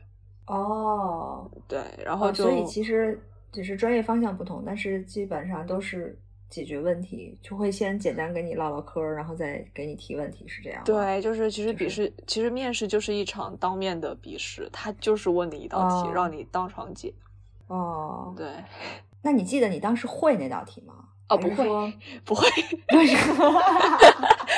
[0.46, 6.18] 哦，对，然后哦，就、所以其实只是专业方向不同，但是基本上都是
[6.50, 10.84] 解决问题，就会先简单跟你唠唠嗑，然后再给你提问题，是这样吗？
[10.84, 17.12] 对，就是其实就是笔试，其实面试就是一场当面的笔试，他就是问你一道题，哦让你当场解。
[17.66, 18.46] 哦，对，
[19.22, 20.94] 那你记得你当时会那道题吗？
[21.28, 21.92] 哦不会
[22.24, 22.48] 不会，
[22.96, 23.62] 为什么？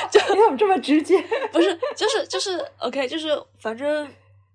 [0.09, 1.21] 就你怎么这么直接？
[1.53, 4.09] 不是，就是就是 OK，就是反正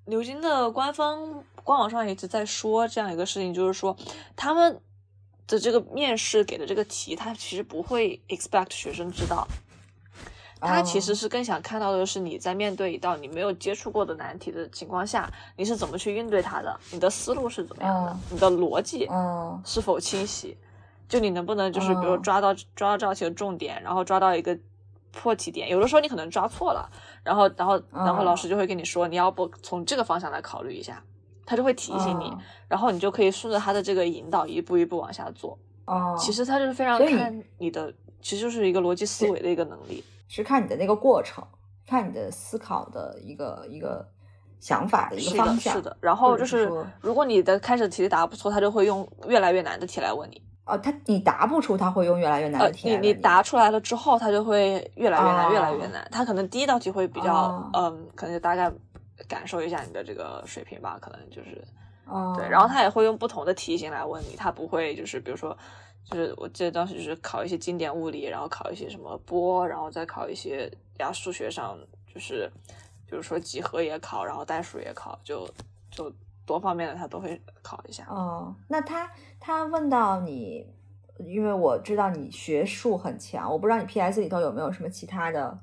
[0.06, 3.94] 牛津的官方官网上一直在说这样一个事情，就是说
[4.38, 4.80] 他们
[5.48, 9.48] 的这个面试给的这个题，他其实不会 expect 学生知道。
[10.62, 20.58] 他其实哦是更想看到的是你在面对一道你没有接触过的难题的情况下，你是怎么去应对它的，你的思路是怎么样的，嗯你的逻辑嗯是否清晰，
[21.08, 24.58] 就你能不能就是比如嗯抓到、抓到这道题的重点，然后抓到一个
[25.12, 25.70] 破题点。
[25.70, 26.90] 有的时候你可能抓错了，
[27.22, 31.04] 然后然后然后老嗯师就会跟你说，你要不从这个方向来考虑一下，
[31.46, 35.58] 他就会提醒你，嗯然后你就可以顺着他的这个引导一步一步往下做。
[35.86, 40.04] 哦，其实他就是非常看你的，其实就是一个逻辑思维的一个能力。
[40.28, 41.44] 是看你的那个过程，
[41.86, 44.04] 看你的思考的一个一个
[44.60, 45.76] 想法的一，个方向。
[45.76, 45.96] 是的。
[46.02, 50.42] 然后就是如果你的开始题答不错，他就会用越来越难的题来问你。
[50.66, 56.08] 哦，他你答不出，他会用越来越难呃的，题你来问你答出来了之后，他就会越来越难，哦越来越难。
[56.12, 58.72] 他可能第一道题会比较，哦嗯，可能就大概
[59.28, 61.64] 感受一下你的这个水平吧，可能就是
[62.06, 62.48] 哦，对。
[62.50, 65.58] 然后他也会用不同的题型来问你，他不会就是比如说，
[66.04, 71.78] 就是我记得当时就是考一些经典物理，然后考一些什么波，然后再考一些呀数学上
[72.14, 72.52] 就是，
[73.10, 75.50] 比如说几何也考，然后代数也考，就
[75.90, 76.12] 就
[76.46, 78.06] 多方面的他都会考一下。
[78.10, 80.68] 哦，那他他问到你，
[81.20, 85.58] 因为我知道你学术很强，我不知道你 PS 里头有没有什么其他的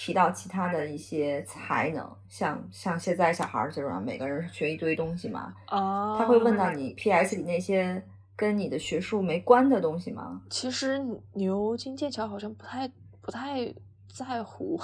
[0.00, 8.00] 提到其他的一些才能，像像现在小孩儿这种，每个人学一堆东西嘛，哦他会问到你 PS 里那些
[8.36, 10.40] 跟你的学术没关的东西吗？
[10.50, 12.88] 其实牛津、剑桥好像不太
[13.20, 13.74] 不太
[14.06, 14.80] 在乎。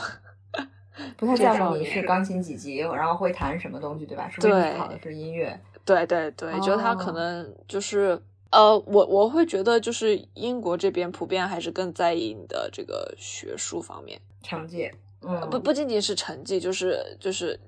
[1.17, 4.29] 不太在乎 你是钢琴几级，然后会弹什么东西，对吧？
[4.33, 5.59] 除非对你考的是音乐。
[5.85, 14.91] 对对对，就他可哦能就是呃，我我会觉得就是英国这边普遍还是更在意你的这个学术方面，成绩，
[15.27, 17.59] 嗯，不不仅仅是成绩，就是就是。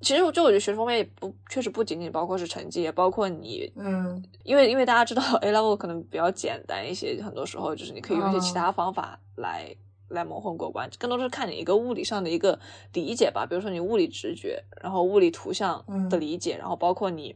[0.00, 9.74] 其实我就我觉得学术方面也不确实不仅仅包括是成绩，也包括你，嗯因为因为大家知道 A level 可能比较简单一些，很多时候就是你可以用一些其嗯他方法来
[10.08, 12.58] 来蒙混过关，更多是看你一个物理上的一个
[12.92, 13.46] 理解吧。
[13.46, 17.34] 比如说你物理直觉，然后物理图像的理解，然后包括你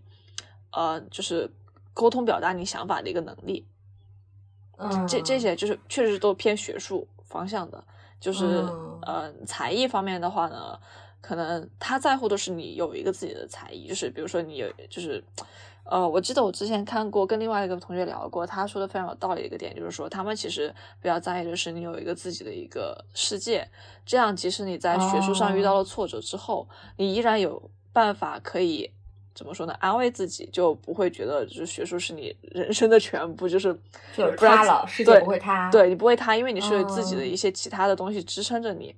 [0.72, 1.50] 呃，就是
[1.94, 3.66] 沟通表达你想法的一个能力。
[5.08, 7.82] 这这些就是确实都偏学术方向的。
[8.20, 8.44] 就是
[9.02, 10.78] 呃，才艺方面的话呢，
[11.20, 15.22] 可能他在乎的是你有一个自己的才艺，就是比如说你有，就是
[15.84, 23.68] 呃，我记得我之前看过跟另外一个同学聊过，他说的非常有道理的一个点，就是说他们其实比较在意的是你有一个自己的一个世界，
[24.04, 28.90] 这样即使你在学术上遇到了挫折之后，你依然有办法可以。
[29.38, 29.72] 怎么说呢？
[29.78, 33.72] 安慰自己就不会觉得就是学术是你人生的全部，就是
[34.16, 35.70] 就是塌了，世界不会塌。
[35.70, 38.92] 对你不会塌，因为你是有自己的一些其他的东西支撑着你。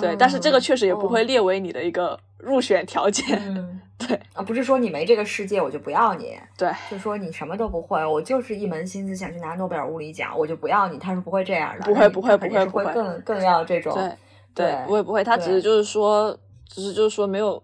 [0.00, 3.80] 对，但是这个确实也不会列为你的一个入选条件。
[3.96, 6.36] 对啊，不是说你没这个世界我就不要你。
[6.58, 10.98] 对，就说你什么都不会，我就是一门心思想去拿诺贝尔物理奖，我就不要你。
[10.98, 13.94] 他是不会这样的，不会不会不会不会，更更要这种。
[13.94, 17.62] 对对，不会不会，他只是就是说，只是就是说没有。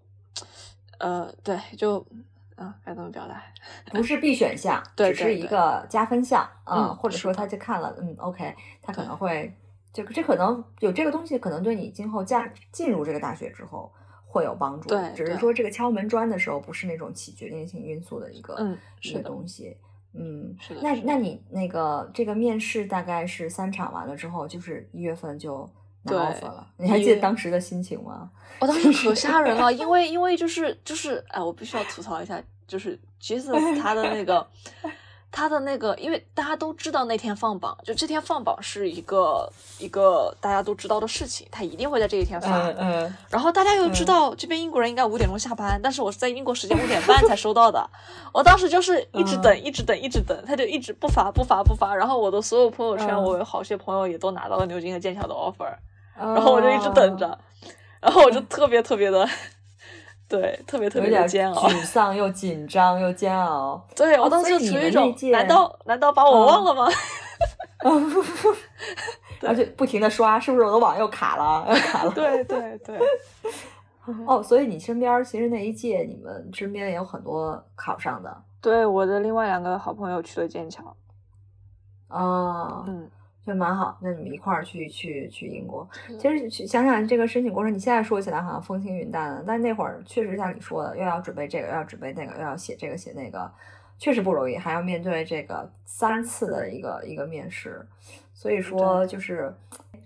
[1.01, 1.99] 呃，对，就
[2.57, 3.43] 啊，该怎么表达？
[3.91, 9.53] 不是必选项，只是一个加分项啊，或者说他就看了，嗯，OK，他可能会，
[9.93, 13.91] 就这可能有这个东西，可能对你今后加进入这个大学之后
[14.27, 14.91] 会有帮助。
[14.91, 19.77] 对，只是说这个敲门砖的时候，不是那种起决定性因素的一个嗯一个东西。
[20.13, 20.81] 嗯，是的。
[20.83, 25.69] 那那你那个这个面试大概是三场完了之后，就是一月份就。
[26.07, 26.17] 对，
[26.77, 28.31] 你还记得当时的心情吗？
[28.61, 34.47] 我当时可吓人了，因为因为就是就是，哎，我必须要吐槽一下，就是 其实他的那个
[35.33, 42.67] 他的那个，因为大家都知道那天放榜，就这天放榜是一个一个大家都知道的事情，他一定会在这一天发。
[42.79, 43.15] 嗯。
[43.31, 47.89] 然后大家又知道这边英国人应该五点钟下班，但是我是在英国时间五点半才收到的，
[48.33, 55.73] 我当时就是 一直等，一直等，一直等，他就一直不发不发不发，然后我的所有朋友圈，我有好些朋友也都拿到了牛津和剑桥的 offer。
[56.21, 57.39] 然后我就一直等着，
[58.01, 59.27] 然后我就特别特别的，
[60.29, 63.83] 对，特别特别的煎熬，沮丧又紧张又煎熬。
[63.97, 66.89] 对我当时处于一种，难道难道把我忘了吗？
[69.43, 71.65] 而且不停的刷，是不是我的网又卡了？
[71.69, 72.11] 又卡了。
[72.11, 72.99] 对对对。
[74.27, 78.43] 哦，所以你身边其实那一届你们身边也有很多考上的。
[78.61, 80.95] 对，我的另外两个好朋友去了剑桥。
[82.09, 82.85] 哦。
[82.87, 83.11] 嗯。
[83.53, 85.89] 就蛮好，那你们一块儿去去去英国。
[86.19, 93.51] 其实去想想这个申请过程，你现在说起来好像风轻云淡的，但那会儿确实像你说的，又要准备这个，又要准备那个，又要写这个写那个，
[93.99, 97.85] 确实不容易，还要面对这个三次的一个一个面试。
[98.33, 99.53] 所以说，就是。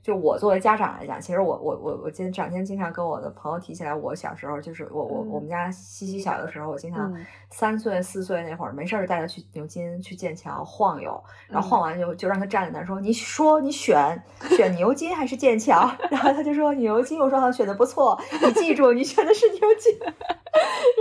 [0.05, 7.11] 就我作为家长来讲，其实我我我我今这两天经常跟我的朋友提起来，我小时候就是我我我们家西西小的时候，我经常
[7.51, 15.91] 三岁四岁那会儿没事儿带他去牛津去剑桥晃悠，然后晃完就就让他站在那儿说，你说你选选牛津还是剑桥？
[16.13, 19.99] 然后他就说牛津，我说他选的不错，你记住你选的是牛津。
[20.03, 20.13] 然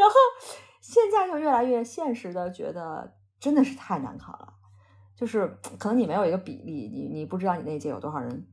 [0.10, 0.16] 后
[0.80, 4.54] 现在就越来越现实的觉得真的是太难考了，
[5.14, 8.48] 就是可能你没有一个比例，你你不知道你那届有多少人。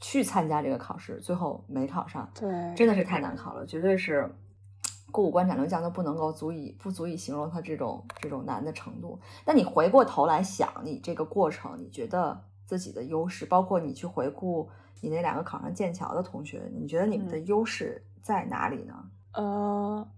[0.00, 4.30] 去参加这个考试，最后没考上，对，真的是太难考了，绝对是
[5.10, 9.18] 过五关斩六将都不能够足以不足以形容它这种这种难的程度。
[9.44, 14.68] 那你回过头来想，你这个过程，你觉得自己的优势，包括你去回顾
[15.00, 18.94] 你那两个考上剑桥的同学，你觉得你们的优势在哪里呢？
[19.32, 20.08] 呃，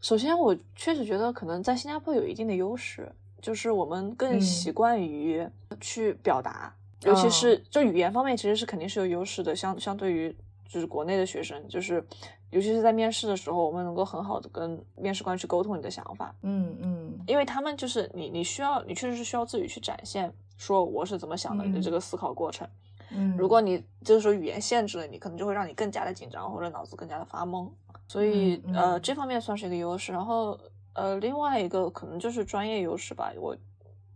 [0.00, 5.48] 首先我确实觉得可能在新加坡有一定的优势，就是我们更习惯于
[5.80, 6.74] 去表达。
[7.02, 9.54] 尤其是就语言方面，其实是肯定是有优势的。
[9.54, 10.34] 相相对于
[10.68, 12.04] 就是国内的学生，就是
[12.50, 16.34] 尤其是在面试的时候，我们能够很好的跟面试官去沟通你的想法。
[16.42, 22.66] 嗯嗯，因为他们就是你，你需要你确实是需要自己去展现，说我是怎么想的，你的这个思考过程。
[23.10, 27.70] 嗯，如果你就是说语言限制了你，可能就会让你更加的紧张，或者脑子更加的发懵。
[28.08, 30.12] 所以呃，这方面算是一个优势。
[30.12, 30.58] 然后
[30.94, 33.32] 呃，另外一个可能就是专业优势吧。
[33.36, 33.56] 我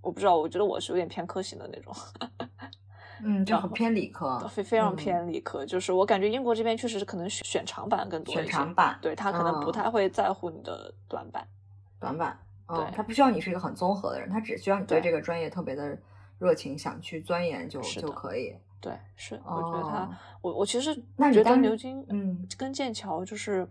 [0.00, 1.94] 我不知道，我觉得我是有点偏科型的那种。
[3.22, 5.64] 嗯，就很偏理科，非非常偏理科。
[5.64, 11.46] 就是我感觉英国这边确实是可能选长板更多一些，选长板，对他可能不太会在乎你的短板。
[11.98, 15.98] 短板，对他不需要你是一个很综合的人，他只需要你对这个专业特别的
[16.38, 18.56] 热情，想去钻研就就可以。
[18.80, 23.68] 对，是，我觉得他，我我其实那觉得牛津，嗯，跟剑桥就是，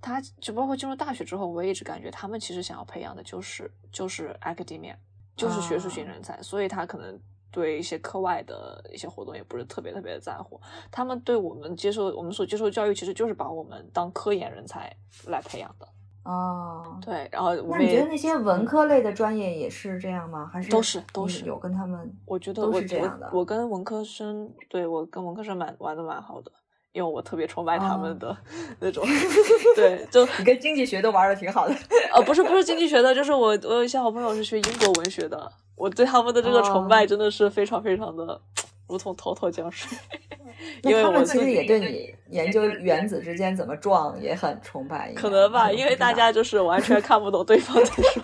[0.00, 4.94] 他就包括进入大学之后，我也一直感觉他们其实想要培养的就是就是 academia，
[5.36, 7.20] 就是学术型人才，所以他可能。
[7.52, 14.90] 对一些课外的一些活动也不是特别特别的在乎，他们对我们接受我们所接受的教育其实就是把我们当科研人才
[15.26, 15.86] 来培养的。
[16.24, 20.48] 哦，对，然后我那们觉得那些文科类的专业也是这样吗？
[20.52, 22.16] 还是都是都是有跟他们？
[22.24, 26.52] 我觉得都我是这样的我我跟文科生，对我跟文科生蛮玩的蛮好的，
[26.92, 28.36] 因为我特别崇拜他哦们的
[28.78, 29.04] 那种，
[29.74, 31.74] 对，就 你跟经济学都玩的挺好的。
[32.14, 35.50] 呃不是不是经济学的，就是我我有一些好朋友是学英国文学的，
[35.82, 38.40] 我对他们的这个崇拜哦真的是非常非常的
[38.86, 39.98] 如同滔滔江水，
[40.84, 48.22] 因为我其实也对你研究原子之间怎么撞也很崇拜，可能吧，因为大家就是完全看不懂对方在说。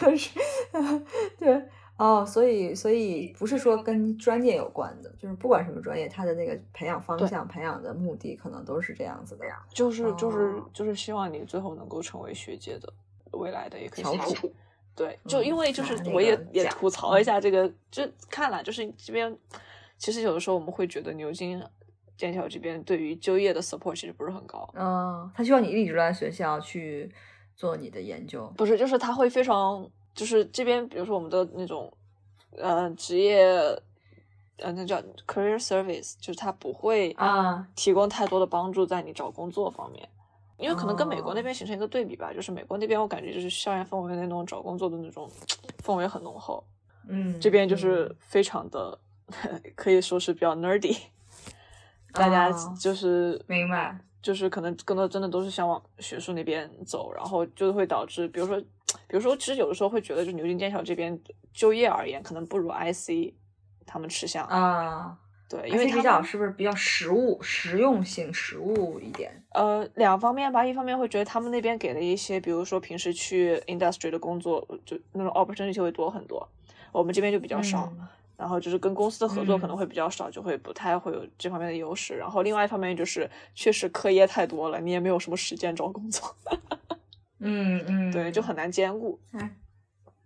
[0.00, 0.30] 就是
[1.38, 1.62] 对
[1.96, 9.62] 哦，所以所以不是说跟专业有关的，就是不管什么专业，它的那个培养方向、培养的目的可能都是这样子的呀。
[9.72, 12.92] 就是就是哦就是希望你最后能够成为学界的
[13.32, 14.52] 未来的一个翘翘楚。
[14.98, 19.38] 对，就嗯因为就是我也也吐槽一下这个，就看了就是这边，
[19.96, 21.62] 其实有的时候我们会觉得牛津、
[22.16, 27.08] 剑桥这边对于就业的 support 其实不是很高，嗯，他希望你一直在学校去
[27.54, 28.52] 做你的研究。
[28.56, 31.92] 不是，就是他会非常，就是这边比如说我们的那种
[32.56, 33.46] 呃职业，
[34.56, 40.08] 呃那叫 career service，就是他不会啊提供太多的帮助在你找工作方面。
[40.58, 41.42] 因为可能跟美国那哦。
[41.42, 45.30] 边形成一个对比吧，就是美国那边我感觉就是校园氛围那种找工作的那种
[45.84, 46.62] 氛围很浓厚，
[47.08, 48.04] 嗯，这边就是。
[48.04, 48.98] 嗯非常的
[49.74, 50.96] 可以说是比较 nerdy，
[52.12, 53.98] 大家哦就是明白。
[54.20, 58.60] 就是可能更多真的都是想往学术那边走，然后就会导致，比如说，
[59.06, 61.18] 比如说，其实有的时候会觉得，就牛津、剑桥这边
[61.52, 63.32] 就业而言，可能不如 IC
[63.86, 65.16] 他们吃香，啊，
[65.48, 69.42] 对，因为比较是不是比较实务、实用性、实务一点？
[69.52, 76.46] 呃两方面吧，一方面会觉得他们那边给的一些，比如说平时去 industry 的工作，就那种 opportunity 会多很多，
[76.92, 77.90] 我们这边就比较少。
[77.98, 78.06] 嗯
[78.38, 82.16] 然后就是跟公司的合作可嗯能会比较少，就会不太会有这方面的优势。
[82.16, 86.36] 然后另外一方面就是，确实课业太多了，你也没有什么时间找工作，
[87.40, 89.18] 嗯嗯，对，就很难兼顾。
[89.32, 89.50] 嗯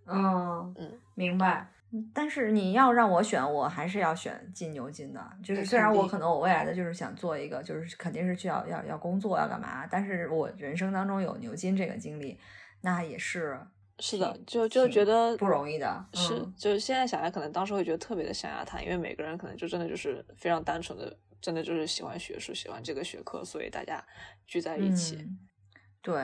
[0.07, 0.75] 嗯，
[1.14, 1.66] 明白。
[2.14, 5.20] 但是你要让我选，我还是要选进牛津的。
[5.43, 12.38] 就是虽然我可能我未来的就是想做一个，就是肯定是需要要要工作要干嘛，但是我人生当中有牛津这个经历，
[12.80, 13.61] 那也是
[13.99, 16.05] 是的，就就觉得不容易的。
[16.14, 24.03] 是嗯，就是现在想来，可能当时会觉得特别的象牙塔，因为每个人可能就真的就是非常单纯的，真的就是喜欢学术，喜欢这个学科，所以大家
[24.47, 25.16] 聚在一起。
[25.16, 25.38] 嗯
[26.05, 26.20] 对，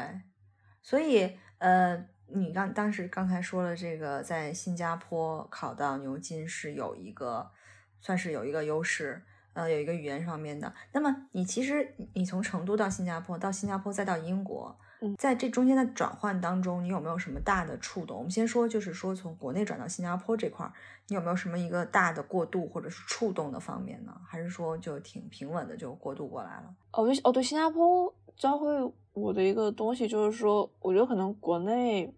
[0.82, 7.51] 所以呃，你刚当时刚才说了这个，在新加坡考到牛津是有一个
[8.01, 9.22] 算是有一个优势，
[9.55, 10.72] 呃，有一个语言方面的。
[10.93, 18.18] 那么你其实你从成都到新加坡，到新加坡再到英国，嗯在这中间的转换当中，你有没有什么大的触动？
[18.18, 20.72] 我们先说，就是说从国内转到新加坡这块儿，
[21.07, 24.14] 你有没有什么一个大的过渡或者是触动的方面呢？
[24.26, 26.74] 还是说就挺平稳的就过渡过来了？
[26.93, 28.68] 哦，对，哦，对，新加坡教会
[29.20, 32.12] 我的一个东西就是说，我觉得可能国内，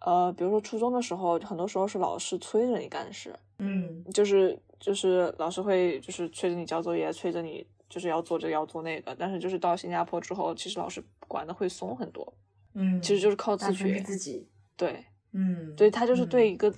[0.00, 12.32] 呃，比如说初中的时候，很多时候是老师催着你干事，嗯就是就是老师会就是催着你交作业，催着你就是要做这个要做那个，但是就是到新加坡之后，其实老师管的会松很多，
[12.74, 14.48] 嗯，其实就是靠自大部分是学，自己。
[14.76, 16.74] 对，嗯，对，他就是对嗯一个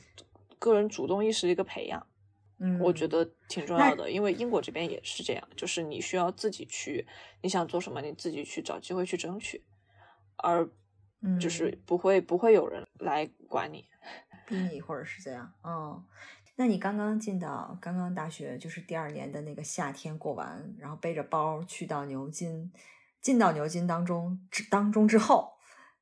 [0.59, 2.07] 个人主动意识的一个培养。
[2.67, 7.07] 嗯，我觉得挺重要的，因为英国这边也是这样，就是你需要自己去，
[7.43, 9.63] 你想做什么，你自己去找机会去争取，
[10.37, 10.67] 而
[11.39, 13.85] 就是嗯不会不会有人来管你。
[14.47, 15.53] 逼你或者是这样。
[15.63, 16.03] 嗯，
[16.57, 22.73] 那你刚刚进到刚刚大学就是第二年的那个夏天过完，然后背着包去到牛津，
[23.21, 25.53] 进到牛津当中之当中之后，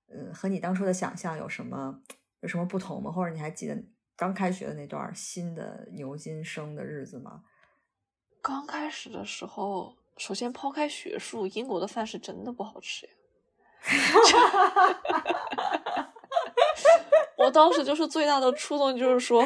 [0.09, 2.03] 嗯，和你当初的想象有什么
[2.41, 3.11] 有什么不同吗？
[3.11, 3.83] 或者你还记得
[4.17, 7.43] 刚开学的那段新的牛津生的日子吗？
[8.41, 13.13] 刚开始的时候，首先抛开学术，英国的饭是真的不好吃呀。
[17.37, 19.45] 我当时就是最大的触动，就是说，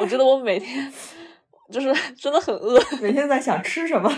[0.00, 0.92] 我觉得我每天
[1.70, 4.10] 就是真的很饿，每天在想吃什么？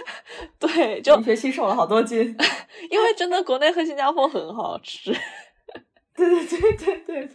[0.58, 2.36] 对，就一学期瘦了好多斤。
[2.90, 5.16] 因为真的国内和新加坡很好吃。
[6.14, 7.28] 对对对对对对，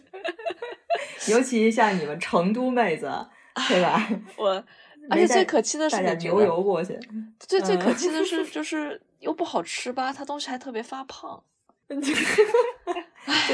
[1.28, 3.10] 尤其像你们成都妹子，
[3.68, 4.08] 对吧？
[4.38, 4.64] 我，
[5.10, 6.98] 而且最可气的是牛油过去，
[7.38, 11.42] 最最可嗯气的是， 就是又不好吃吧，它东西还特别发胖。
[11.88, 11.96] 就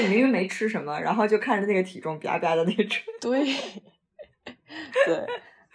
[0.02, 3.02] 你明明没吃什么，然后就看着那个体重吧吧的那个吃。
[3.18, 3.42] 对，
[5.06, 5.26] 对，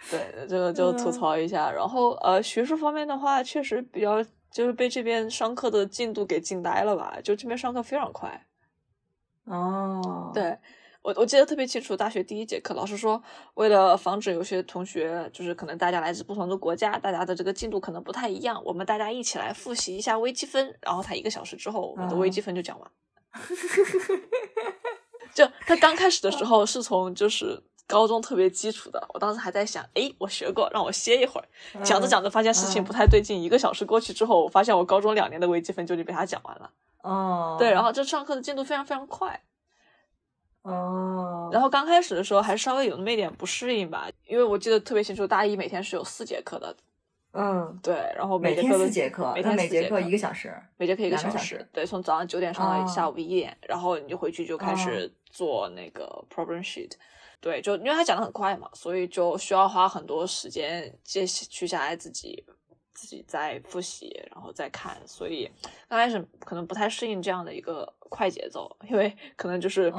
[0.08, 1.68] 对，这个就吐嗯槽一下。
[1.70, 7.18] 然后呃，学术方面的话，确实比较就是被这边上课的进度给惊呆了吧？
[7.24, 8.46] 就这边上课非常快。
[9.46, 10.56] 哦，，对，
[11.02, 13.20] 我我记得特别清楚，大学第一节课，老师说，
[13.54, 20.78] 为了防止有些同学就是可能大家来自不同的国家，大家的这个进度可能不太一样，我们大家一起来复习一下微积分。
[20.80, 22.90] 然后他一个小时之后，我们的微积分就讲完。
[25.34, 31.48] 就他刚开始的时候是从就是高中特别基础的，我当时还在想，哎，我学过，让我歇一会儿。
[31.82, 36.70] 讲着讲着发现事情不太对劲，一个小时过去之后，我发现我高中两年的微积分就已经被他讲完了。
[37.02, 39.42] 哦，对，然后这上课的进度非常非常快。
[40.62, 46.76] 哦，然后刚开始的时候还稍微有那么一点不适应吧，因为我记得特别清楚，大一每天是有四节课的。
[47.34, 56.90] 嗯，对，然后每天四节课，每天每节课一个小时，每节课一个小时，对，从早上九点上到下午一点，然后你就回去就开始做那个 problem sheet，
[57.40, 62.44] 对，就因为他讲的很快嘛，所以就需要花很多时间接取下来自己
[62.92, 65.50] 自己再复习，然后再看，所以
[65.88, 69.90] 刚开始可能不太适应这样的一个快节奏，因为可能就是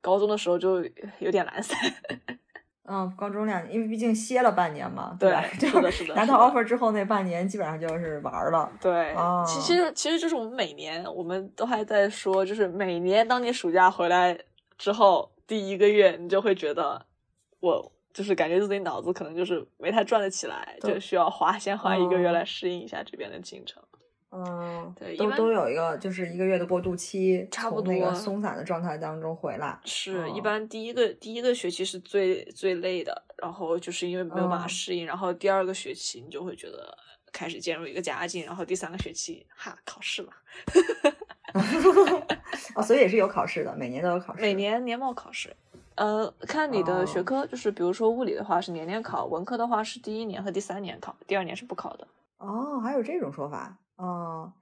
[0.00, 0.80] 高中的时候就
[1.18, 1.76] 有点懒散。
[2.90, 5.42] 嗯，高中两年，因为毕竟歇了半年嘛，对吧？
[5.60, 6.14] 是的，是的。
[6.14, 8.70] 拿到 offer 之后那半年，基本上就是玩了。
[8.80, 14.38] 对，其实其实就是我们每年，我们都还在说，就是每年当你暑假回来
[14.78, 17.04] 之后，第一个月你就会觉得，
[17.60, 23.82] 我就是感觉自己脑子可能就是没太转得起来，就需要花先花一个月来适应一下这边的进程。
[24.30, 29.78] 嗯，对，都都有一个就是一个月的过渡期，差不多那个松散的状态当中回来。
[29.84, 36.94] 是一般第一个第一个学期是最最累的，然后就是因为没有办法适应，然后第二个学期你就会觉得
[37.32, 40.32] 开始渐入一个佳境，然后第三个学期哈考试嘛，
[42.76, 45.56] 哦，所以也是有考试的，每年都有考试，每年年末考试。
[45.94, 52.06] 呃，看你的学科，就是比如说物理的话是年年考，文科的话是第一年和第三年考，第二年是不考的。
[52.36, 53.76] 哦，还有这种说法。
[53.98, 54.52] 哦，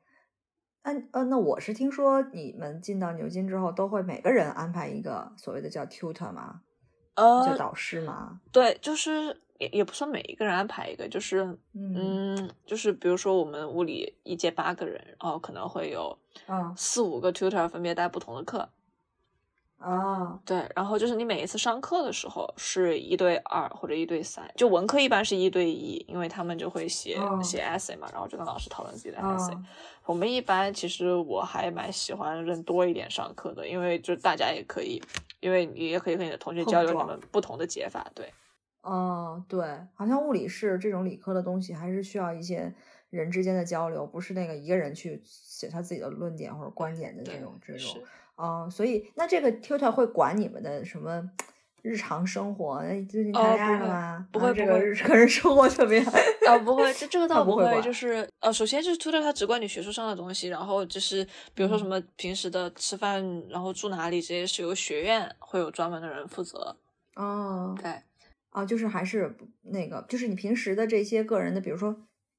[0.82, 6.62] 那呃，那我是听说你们进到牛津之后，都会每个人安排一个所谓的叫 tutor 吗？
[7.14, 8.41] 呃，叫导师吗？
[8.51, 18.68] 对，就是也也不算每一个人安排一个，就是嗯，就是比如说我们物理一届八个人，然后可能会有嗯四五个 tutor 分别带不同的课。
[19.79, 29.57] 啊，对，然后就是你每一次上课的时候是一对二或者一对三，就文科一般是一对一，因为他们就会写写 essay 嘛，然后就跟老师讨论自己的 essay。
[30.07, 35.01] 我们一般其实我还蛮喜欢人多一点上课的，因为就大家也可以，
[35.41, 38.05] 因为你也可以和你的同学交流你们不同的解法。
[38.14, 38.33] 对，
[38.81, 39.62] 哦，对，
[39.95, 42.74] 好像物理是这种理科的东西，还是需要一些
[43.11, 48.03] 人之间的交流，不是那个一个人去写他自己的论点或者观点的这种这种。
[48.37, 51.30] 哦，所以那这个 tutor 会管你们的什么
[51.82, 52.80] 日常生活？
[53.09, 54.26] 最近谈恋爱了吗？
[54.32, 54.72] 不会，这个
[55.09, 56.05] 个人生活怎么样
[56.47, 61.24] 啊，不会，这这个倒不会，就是呃，首先就是 tutor 他只管你学术上的东西，然后就是
[61.55, 66.76] 比如说什么平时的吃饭，然后住哪里这些是由学院会有专门的人负责。
[67.14, 67.91] 哦，对，
[68.51, 71.97] 啊，就是还是那个，就是你平时的这些个人的，比如说。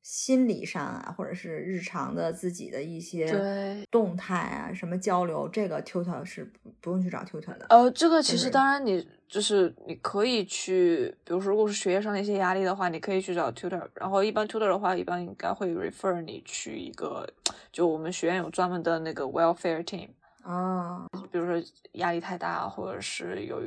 [0.10, 7.66] 心理上啊，或者是日常的自己的一些动态啊，什么交流，这个 tutor 是不不用去找 tutor 的。
[7.68, 13.86] 呃，这个其实当然你就是你可以去，比如说如果是学业上的一些压力的话，你可以去找 tutor。
[13.96, 17.28] 然后一般 tutor 的话，一般应该会 refer 你去一个，
[17.74, 20.08] 就我们学院有专门的那个 welfare team
[20.42, 21.62] 啊，比如说
[21.96, 23.62] 压力太大，或者是有。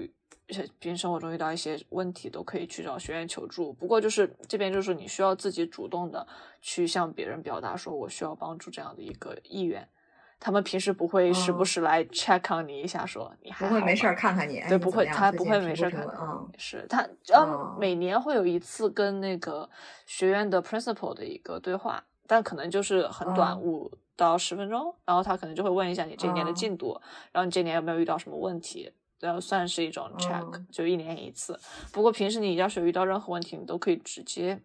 [0.78, 3.72] 平时生活中遇到一些问题，都可以去找学院求助。
[3.72, 6.26] 不过就是这边就是你需要自己主动的
[6.60, 9.88] 去向别人表达，说我需要帮助这样的一个意愿。
[10.42, 14.58] 他们平时不会时不时来 check on 你一下，说你还不会没事看看你。
[14.70, 16.02] 对，不会，他不会没事看。
[16.18, 19.68] 嗯，是他，嗯，每年会有一次跟那个
[20.06, 24.94] 学院的 principal 的一个对话，但可能就是很短，五到十分钟。
[25.04, 26.98] 然后他可能就会问一下你这一年的进度，
[27.32, 28.90] 然后你这年有没有遇到什么问题。
[29.20, 31.58] 然后算是一种 check，就一年一次。
[31.92, 34.60] 不过平时你要是遇到任何问题，你都可以直接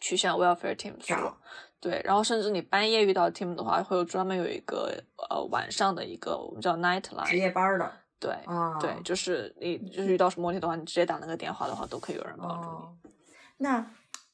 [0.00, 1.36] 去向 welfare team 说。
[1.80, 4.92] 对，然后甚至你半夜遇到 team 的话，会有专门有一个
[5.30, 7.92] 呃晚上的一个我们叫 night line 值夜班的。
[8.20, 8.36] 对，
[8.80, 13.10] 对，就是你就是遇到什么问题的话，你直接打那个电话的话，都可以有人帮助你。
[13.58, 13.84] 那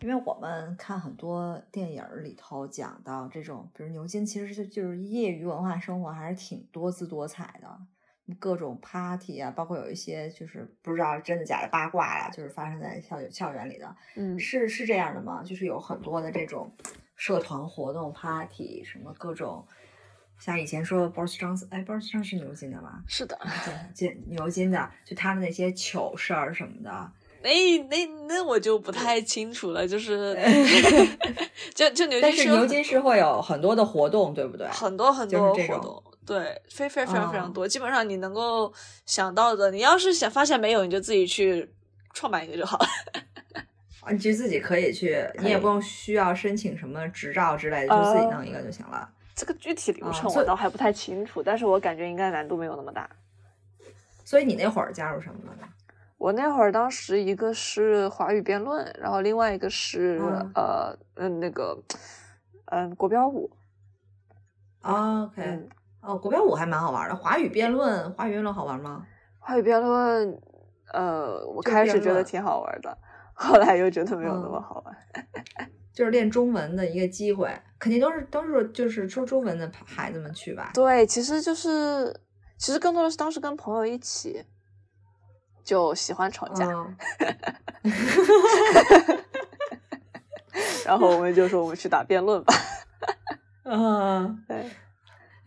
[0.01, 7.79] 因为我们看很多电影里头讲到这种，比如牛津，其实就就是业余文化生活还是挺多姿多彩的。
[8.39, 15.43] 各种 party 啊，包括有一些就是不知道真的假的八卦呀，就是发生在校校园里的，嗯，是是这样的吗？
[15.45, 16.73] 就是有很多的这种
[17.17, 19.67] 社团活动 party，什么各种，
[20.39, 23.03] 像以前说 Boris Johnson，哎，Boris Johnson 是牛津的吗？
[23.09, 23.39] 是的，
[23.99, 27.13] 牛牛津的，就他们那些糗事儿什么的。
[27.41, 30.37] 那那那我就不太清楚了，就是
[31.73, 34.67] 就就牛津，但是牛津是会有很多的活动，对不对？
[34.69, 36.03] 很多很多活动。
[36.29, 38.71] 对，非非非常非常哦多，基本上你能够
[39.07, 41.73] 想到的，你要是想发现没有，你就自己去
[42.13, 42.87] 创办一个就好了。
[44.01, 49.09] 啊你就自己可以去， 以你也不用需要申请什么执照之类的，就自己呃弄一个就行了。
[49.35, 53.09] 这个具体流程我倒还不太清楚，但是我感觉应该难度没有那么大。
[54.25, 55.69] 所以你那会儿加入什么了呢？
[56.19, 61.81] 我那会儿当时一个是华语辩论，然后另外一个是、嗯呃嗯那个
[62.67, 63.49] 嗯国标舞，
[64.83, 65.69] 哦 OK，、嗯，
[66.09, 67.15] 哦，国标舞还蛮好玩的。
[67.15, 69.05] 华语辩论，华语辩论好玩吗？
[69.39, 70.41] 华语辩论
[70.95, 72.97] 呃我开始觉得挺好玩的，
[73.35, 74.97] 后来又觉得没有那么嗯好玩。
[75.93, 80.71] 就是练中文的一个机会，肯定都是都是就是说中文的孩子们去吧。
[80.73, 82.19] 对，其实就是
[82.57, 84.43] 其实更多的是当时跟朋友一起
[85.63, 86.97] 就喜欢吵架，嗯，
[90.87, 92.55] 然后我们就说我们去打辩论吧。
[93.65, 94.65] 嗯，对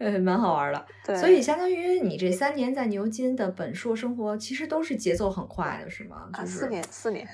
[0.01, 0.85] 呃，蛮好玩的。
[1.05, 6.27] 对，所以相当于你这三年在牛津的本硕生活，其实都是节奏很快的，是吗？
[6.33, 7.27] 啊就是四年四年，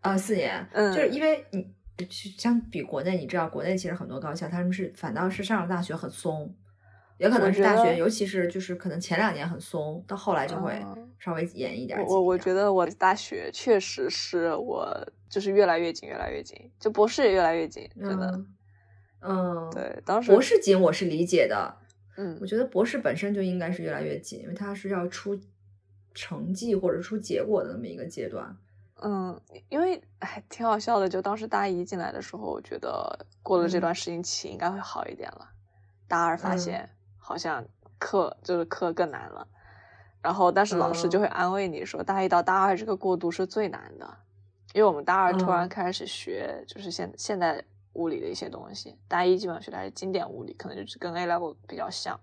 [0.00, 6.54] 啊，四年， 嗯就是因为你去相比国内，你知道国内其实很多高校他们是反倒是上了大学很松，
[7.18, 12.02] 也可能是大学，尤其是就是可能前两年很松，到后来就会嗯稍微严一点。
[12.06, 14.88] 我我觉得我大学确实是我
[15.28, 18.26] 就是越来越紧，越来越紧，就博士也越来越紧，真的。
[18.30, 18.46] 嗯
[19.26, 21.76] 嗯，，对，当时博士紧我是理解的，
[22.16, 25.38] 嗯我觉得博士本身就应该是越来越紧，因为它是要出
[26.14, 28.56] 成绩或者出结果的那么一个阶段。
[29.02, 35.50] 嗯，因为哎挺好笑的，就当时大一进来的时候，我觉得过了这嗯段适应期应该会好一点了。
[36.08, 37.62] 大二发嗯现好像
[37.98, 39.46] 课就是课更难了，
[40.22, 44.16] 然后但是老师就嗯会安慰你说，大一到大二这个过渡是最难的，
[44.72, 47.62] 因为我们大二突然嗯开始学就是现现代
[47.96, 52.18] 物理的一些东西，大一基本上学的还是经典物理，可能就是跟 A level 比较像，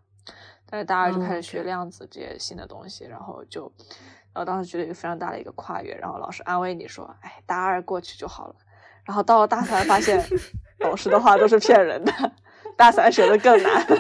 [0.70, 3.72] 但是大二就开嗯始学量子这些新的东西，然后就，
[4.34, 8.56] 然后当时觉得一个非常大的一个跨越，然后老师安慰你说，哎，大二过去就好了，
[9.04, 10.24] 然后到了大三发现
[10.80, 12.12] 老师的话都是骗人的，
[12.78, 13.86] 大三学的更难。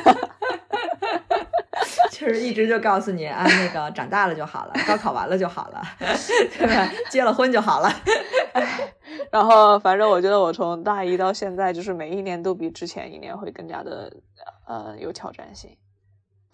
[2.11, 6.89] 就是一直就告诉你啊，那个长大了就好了，高考完了就好了， 对吧？
[7.09, 7.91] 结了婚就好了。
[9.31, 14.11] 然后反正我觉得我从大一到现在，就是每一年都比之前一年会更加的
[14.67, 15.69] 呃有挑战性。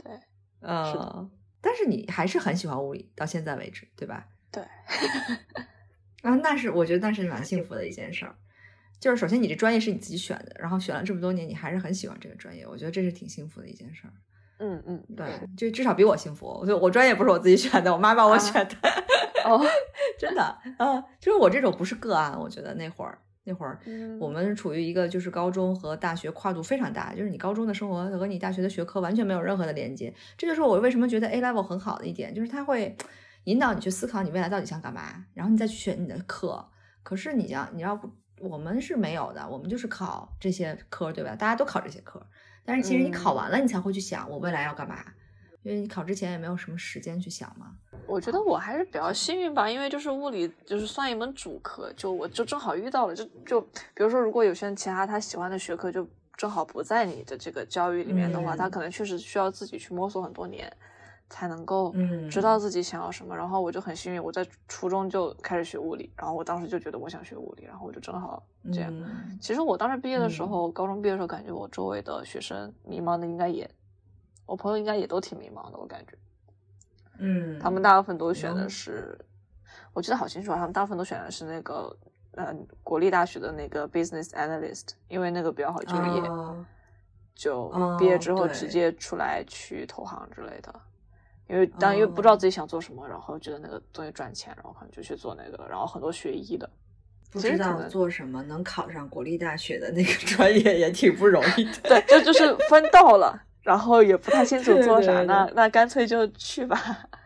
[0.04, 0.12] 对
[0.62, 1.30] 嗯，
[1.62, 4.28] 但是你还是很喜欢物理，到现在为止，对吧？
[4.52, 4.64] 对，
[6.24, 8.36] 啊，那是我觉得那是蛮幸福的一件事儿。
[9.00, 14.14] 就是首先你这专业是你自己选的，然后选了这么多年，你还是很喜欢这个专业，我觉得这是挺幸福的一件事儿。
[14.60, 16.46] 嗯嗯，对，就至少比我幸福。
[16.46, 18.76] 我就我专业不是我自己选的，我妈帮我选的，
[19.46, 19.62] 哦，
[20.20, 20.42] 真的
[20.78, 22.40] 啊，就是我这种不是个案。
[22.40, 30.14] 我觉得那会儿那会儿嗯我们处于一个就是高中和大学跨度非常大，就是你高中的生活和你大学的学科完全没有任何的连接。
[30.38, 32.96] 这就是我为什么觉得 A level 很好的一点，就是它会
[33.46, 36.64] 引导你去思考你未来到底想干嘛，然后你再去选你的课。
[37.02, 38.10] 可是你要你要不，
[38.40, 41.36] 我们是没有的，我们就是考这些科，对吧？
[41.36, 42.22] 大家都考这些科，
[42.64, 44.98] 但是其实你考完了，你才会去想我未来要干嘛，
[45.64, 47.76] 因为你考之前也没有什么时间去想嘛。
[48.08, 60.72] 我觉得我还是比较幸运吧，因为就是物理就是算一门主科，就我就正好遇到了，就就比如说如果有些人其他他喜欢的学科就正好不在你的这个教育里面的话，嗯他可能确实需要自己去摸索很多年，
[61.30, 63.36] 才能够嗯知道自己想要什么。
[63.36, 68.42] 然后我就很幸运，我在初中就开始学物理，然后我当时就觉得我想学物理，然后我就正好
[68.74, 68.92] 这样。
[68.92, 73.70] 嗯其实我当时毕业的时嗯候，高中毕业的时候，感觉我周围的学生迷茫的应该也，
[74.50, 76.14] 我朋友应该也都挺迷茫的，我感觉。
[77.20, 79.18] 嗯，他们大部分都选的嗯是，
[79.94, 81.96] 我记得好清楚啊，他们大部分都选的是那个，
[82.32, 86.66] 呃，国立大学的那个 business analyst，因为那个比较好就业，哦
[87.36, 90.74] 就毕业之后哦直接出来去投行之类的。
[91.48, 96.70] 因为当因为不知哦道自己想做什么，然后觉得那个东西赚钱，然后可能就去做那个，然后很多学医的，
[97.32, 101.82] 不知道做什么能考上国立大学的那个专业也挺不容易的。
[101.90, 106.78] 对，这就是分到了，然后也不太清楚做啥，对对那那干脆就去吧。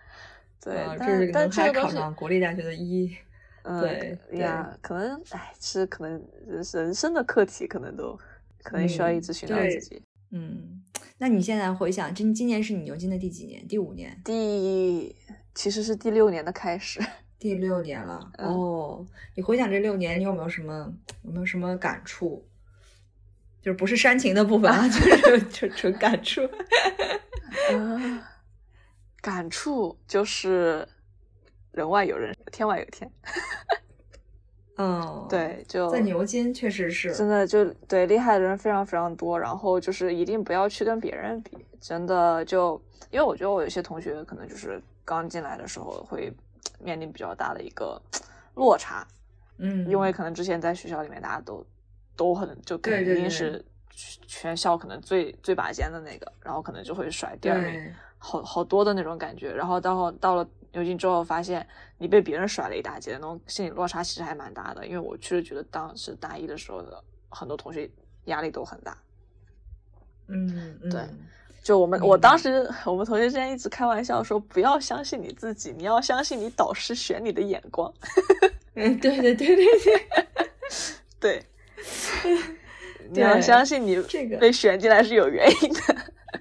[0.63, 3.15] 对，啊但这是能但还考上国立大学的一。
[3.65, 8.19] 嗯，对对呀，可能哎，是可能人人生的课题，可能都
[8.61, 10.03] 可能需要一嗯直寻找自己。
[10.31, 10.83] 嗯，
[11.17, 13.65] 那你现在回想，今今年是你牛津的第几年？
[13.65, 15.15] 第五年、第
[15.55, 16.99] 其实是第六年的开始，
[17.39, 18.29] 第六年了。
[18.37, 19.05] 嗯哦，
[19.35, 22.45] 你回想这六年，你有没有什么有没有什么感触？
[23.63, 26.43] 就是不是煽情的部分啊， 就是就纯感触。
[26.43, 28.29] 啊，
[29.21, 30.85] 感触就是
[31.71, 33.09] 人外有人，天外有天。
[34.75, 46.33] 嗯，对，就在牛津确实是真的就对厉害的人非常非常多，然后就是一定不要去跟别人比，真的就因为我觉得我有些同学可能就是刚进来的时候会
[46.79, 48.01] 面临比较大的一个
[48.55, 49.07] 落差，
[49.59, 51.63] 嗯，因为可能之前在学校里面大家都
[52.15, 53.63] 都很就肯定是
[54.27, 64.85] 全校可能最最拔尖的那个，然后可能就会甩第二名，好好多的那种感觉，然后到到了牛津之后，发现你被别人甩了一大截，那种心理落差其实还蛮大的。
[64.85, 67.89] 因为我确实觉得当时大一的时候的很多同学
[68.25, 68.97] 压力都很大。
[70.27, 71.01] 嗯，嗯对。
[71.61, 77.93] 就我们我当时我们同学之间一直开玩笑说，不要相信你自己，你要相信你导师选你的眼光。
[78.73, 80.07] 嗯，对对对对对，
[81.21, 81.45] 对，
[83.11, 85.95] 你要相信你这个被选进来是有原因的。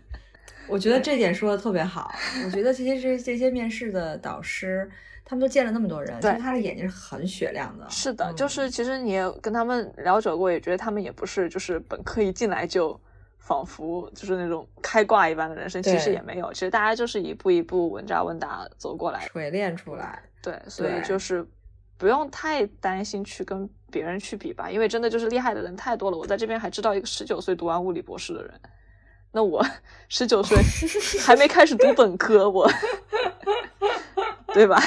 [0.68, 2.14] 我觉得这点说的特别好。
[2.44, 4.90] 我觉得这些这这些面试的导师，
[5.24, 7.86] 他们都见了那么多人，其实他的眼睛是很雪亮的。
[7.90, 12.98] 是的，嗯就是其实你也跟他们聊久过，也觉得他们也不是就是本科一进来就
[13.38, 19.26] 仿佛就是那种开挂一般的人生，其实也没有，其实大家就是一步一步稳扎稳打走过来。
[19.26, 20.22] 锤炼出来。
[20.40, 21.46] 对，所以就是
[21.98, 26.16] 不用太担心去跟别人去比吧，因为真的就是厉害的人太多了。
[26.16, 28.60] 我在这边还知道一个十九岁读完物理博士的人，
[29.30, 29.64] 那我
[30.08, 30.56] 十九岁
[31.20, 32.68] 还没开始读本科，我
[34.54, 34.82] 对吧？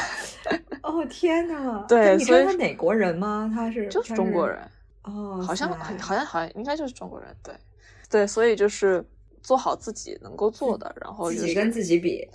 [0.81, 1.85] 哦天呐！
[1.87, 3.51] 对所以他哪国人吗？
[3.53, 4.59] 他是就是中国人。
[5.03, 7.53] 哦，好像很好像好像应该就是中国人，对
[8.09, 9.03] 对，所以就是
[9.41, 12.27] 做好自己能够做的，然后就是自己跟自己比，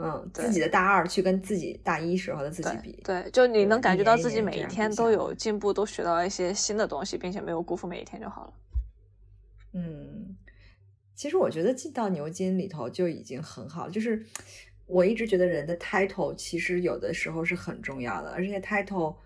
[0.00, 8.52] 嗯，自己的大二去跟自己大一时候的自己比，对，就你能感觉到自己每一天都有进步，都学到了一些新的东西，并且没有辜负每一天就好了。
[9.74, 10.36] 嗯，
[11.16, 14.24] 其实我觉得进到牛津里头就已经很好，就是
[14.86, 19.16] 我一直觉得人的 title 其实有的时候是很重要的，而且 title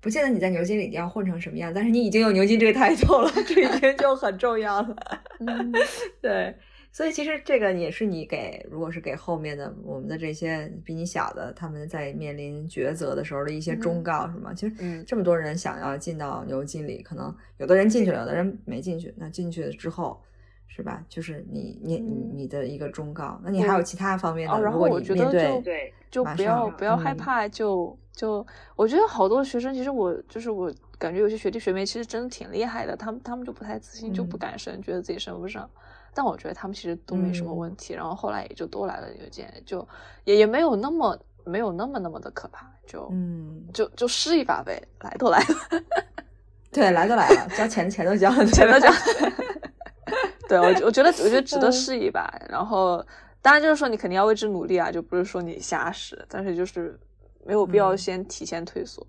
[0.00, 4.96] 不见得你在牛津里一定要混成什么样，但是你已经有牛津这个 title 了，这已经就很重要了。
[5.40, 5.72] 嗯，
[6.20, 6.56] 对，
[6.94, 14.54] 所以其实这个也是你给，如果是给后面的我们的这些比你小的，他们在面临抉择的时候的一些忠告，是吗？
[14.54, 19.12] 其实嗯这么多人想要进到牛津里，可能有的人进去了，有的人没进去。
[19.16, 20.22] 那进去了之后，
[20.68, 21.04] 是吧？
[21.08, 23.40] 就是你你你嗯你的一个忠告。
[23.42, 24.54] 那你还有其他方面的？
[24.54, 35.68] 哦，然如果后我觉得你面对就对就不要不要害嗯怕，就就我觉得好多学生，其实我就是我感觉有些学弟学妹其实真的挺厉害的，他们他们就不太自信，就不嗯敢升，觉得自己升不上。
[36.14, 37.58] 但我觉得他们其实都没什么嗯。
[37.58, 39.86] 问题，然后后来也就都来了邮件，就
[40.24, 45.82] 也也没有那么没有那么那么的可怕，就、嗯，就就试一把呗，来都来了，
[46.70, 48.88] 对，来都来了，交钱钱都交了，钱都交。
[50.48, 53.04] 对我我觉得我觉得值得嗯试一把，然后
[53.40, 56.98] 当然就是说你肯定要为之努力啊，就不是说你瞎试，但是就是
[57.44, 57.98] 没有必要嗯。
[57.98, 59.06] 先提前退缩，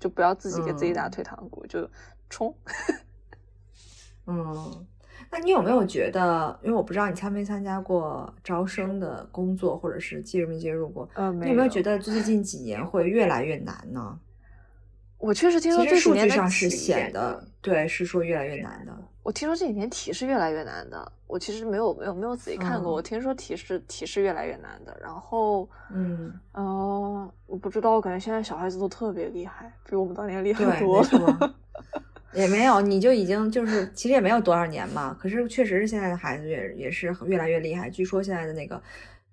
[0.00, 1.10] 就不要自己给自己打嗯。
[1.10, 1.88] 退堂鼓，就
[2.28, 2.52] 冲。
[4.26, 4.86] 嗯，
[5.34, 6.56] 那你有没有觉得？
[6.62, 11.08] 因为我不知道你参没参加过招生的工作，或者是介入没介入过？
[11.14, 14.16] 嗯，你有没有觉得最近几年会越来越难呢？
[15.18, 18.92] 我确实听说这几年的据上是显得，对，是说越来越难的。
[19.22, 25.68] 我听说这几年题是越来越难的，我其实没有没有没有仔细看过，嗯我听说题是题是越来越难的，然后。
[25.90, 31.54] 嗯，嗯、我不知道，我感觉现在小孩子都特别厉害，比我们当年厉害，多了。
[32.34, 32.42] 错。
[32.42, 35.16] 也没有，你就已经就是，其实也没有多少年嘛。
[35.18, 37.88] 可是确实是现在的孩子也也是越来越厉害。
[37.88, 38.82] 据说现在的那个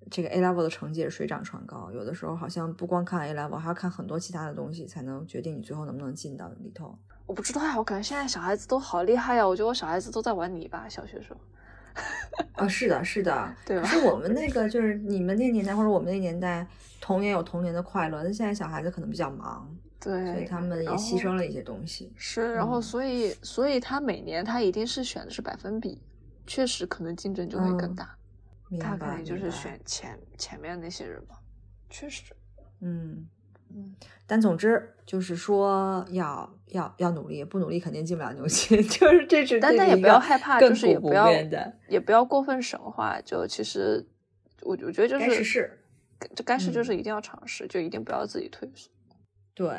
[0.09, 6.97] 这个 A level 的成绩也是水涨船高，有的时候好像不光看 A level，还要看很多其他的东西，才能决定你最后能不能进到里头。
[7.25, 9.47] 我不知道呀，我感觉现在小孩子都好厉害呀！
[9.47, 11.39] 我觉得我小孩子都在玩泥巴，小学时候。
[12.55, 16.65] 啊，是的，是的，对吧可是我们那个就是你们那个年代或者我们那个年代，
[17.01, 19.69] 童年有童年的快乐，但现在小孩子可能比较忙，
[20.01, 22.11] 对，所以他们也牺牲了一些东西。
[22.15, 26.01] 是，然后嗯所以所以他每年他一定是选的是百分比，
[26.47, 28.17] 确实可能竞争就会更嗯大。
[28.69, 31.39] 明他白，肯定就是选前前面那些人吧，
[31.89, 32.33] 确实。
[32.79, 33.27] 嗯。
[33.73, 33.95] 嗯，
[34.27, 41.31] 但总之就是说要要要努力，不努力肯定进不了牛津， 就是这是但但也不要害怕，就是也不要，
[41.87, 43.21] 也不要过分神话。
[43.21, 44.05] 就其实
[44.63, 45.79] 我我觉得就该试
[46.35, 48.91] 就该试就嗯是一定要尝试，就一定不要自己退缩。
[49.61, 49.69] 对，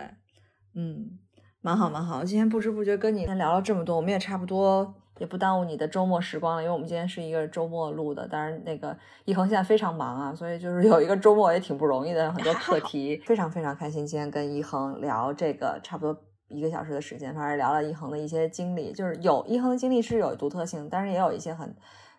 [0.74, 1.18] 嗯，
[1.61, 2.22] 蛮好蛮好。
[2.22, 8.28] 今天不知不觉跟你聊了这么多，我们也差不多也不耽误你的周末时光了，因为我们今天是一个周末录的。
[8.28, 13.20] 当然，那个一恒现在非常忙啊，所以就是有一个周末也挺不容易的，很多课题。
[13.26, 16.22] 非常非常开心，今天跟一恒聊这个差不多。
[16.49, 21.74] 一个小时的时间，反正聊了一恒的一些经历，就是有一恒的经历是有独特性，但是也有一些很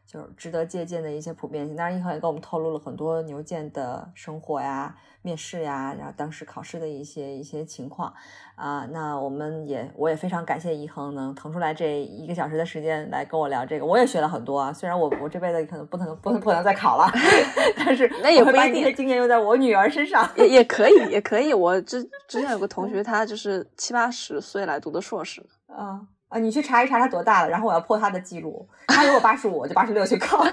[0.05, 1.75] 就是值得借鉴的一些普遍性。
[1.75, 8.13] 当然，一恒也给我们透露了很多牛剑的生活呀、面试呀，然后当时考试的一些一些情况
[8.55, 8.85] 啊。
[8.91, 14.71] 那我们也我也非常感谢一恒能腾出来这一个小时的时间来跟我聊这个，我也学了很多啊。
[14.71, 17.09] 虽然我我这辈子可能不能不能不能再考了，
[17.77, 21.53] 但是那也不一定，经验用在我女儿身上也也可以也可以。
[21.53, 25.43] 我之 之前有个同学，他就是七八十岁来读的硕士。
[25.67, 26.01] 啊
[26.33, 26.39] 啊！
[26.39, 28.67] 你去查一查他多大了，然后我要破他的记录。
[28.87, 30.43] 他如果八十五，我就八十六去考。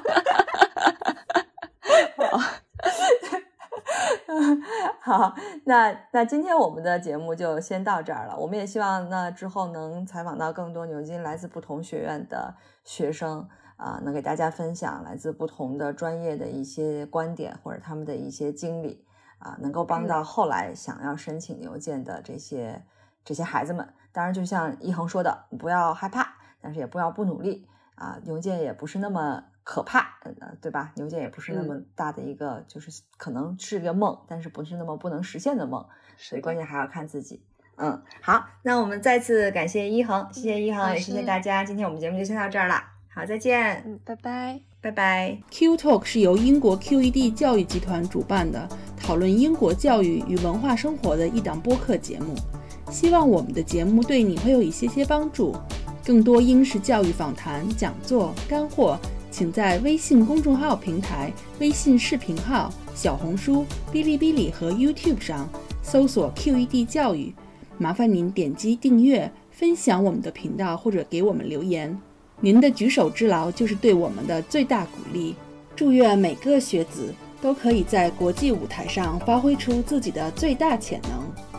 [5.01, 8.37] 好，那那今天我们的节目就先到这儿了。
[8.37, 12.55] 我们也希望那之后能采访到更多牛津来自不同学院的
[12.85, 19.03] 学生啊，能给大家分享来自不同的专业的一些观点或者他们的一些经历
[19.39, 22.83] 啊，能够帮到后来想要申请牛剑的这些
[23.24, 23.89] 这些孩子们。
[24.13, 28.19] 当然，就像一恒说的，不要害怕，但是也不要不努力啊。
[28.25, 30.93] 牛剑也不是那么可怕，呃，对吧？
[30.97, 35.85] 牛剑也不是那么大的一个，就是可能是个梦，但是不是那么不能实现的梦。
[36.17, 37.43] 所以关键还要看自己。
[37.77, 41.65] 嗯，好，那我们再次感谢一恒，谢谢一恒，也谢谢大家。
[41.65, 42.75] 今天我们节目就先到这儿了，
[43.09, 45.39] 好，再见，嗯，拜拜，拜拜。
[45.51, 52.35] Q Talk 是由英国 QED 教育集团主办的，讨论英国教育与文化生活的一档播客节目。
[52.91, 55.55] 希望我们的节目对你会有一些些帮助。
[56.05, 58.99] 更多英式教育访谈、讲座、干货，
[59.30, 65.49] 请在微信公众号平台、微信视频号、小红书、哔哩哔哩和 YouTube 上
[65.82, 67.32] 搜索 QED 教育。
[67.78, 71.97] 麻烦您点击订阅、分享我们的频道，或者给我们留言。
[72.41, 75.36] 您的举手之劳就是对我们的最大鼓励。
[75.76, 81.50] 祝愿每个学子都可以在国际舞台上发挥出自己的最大潜能。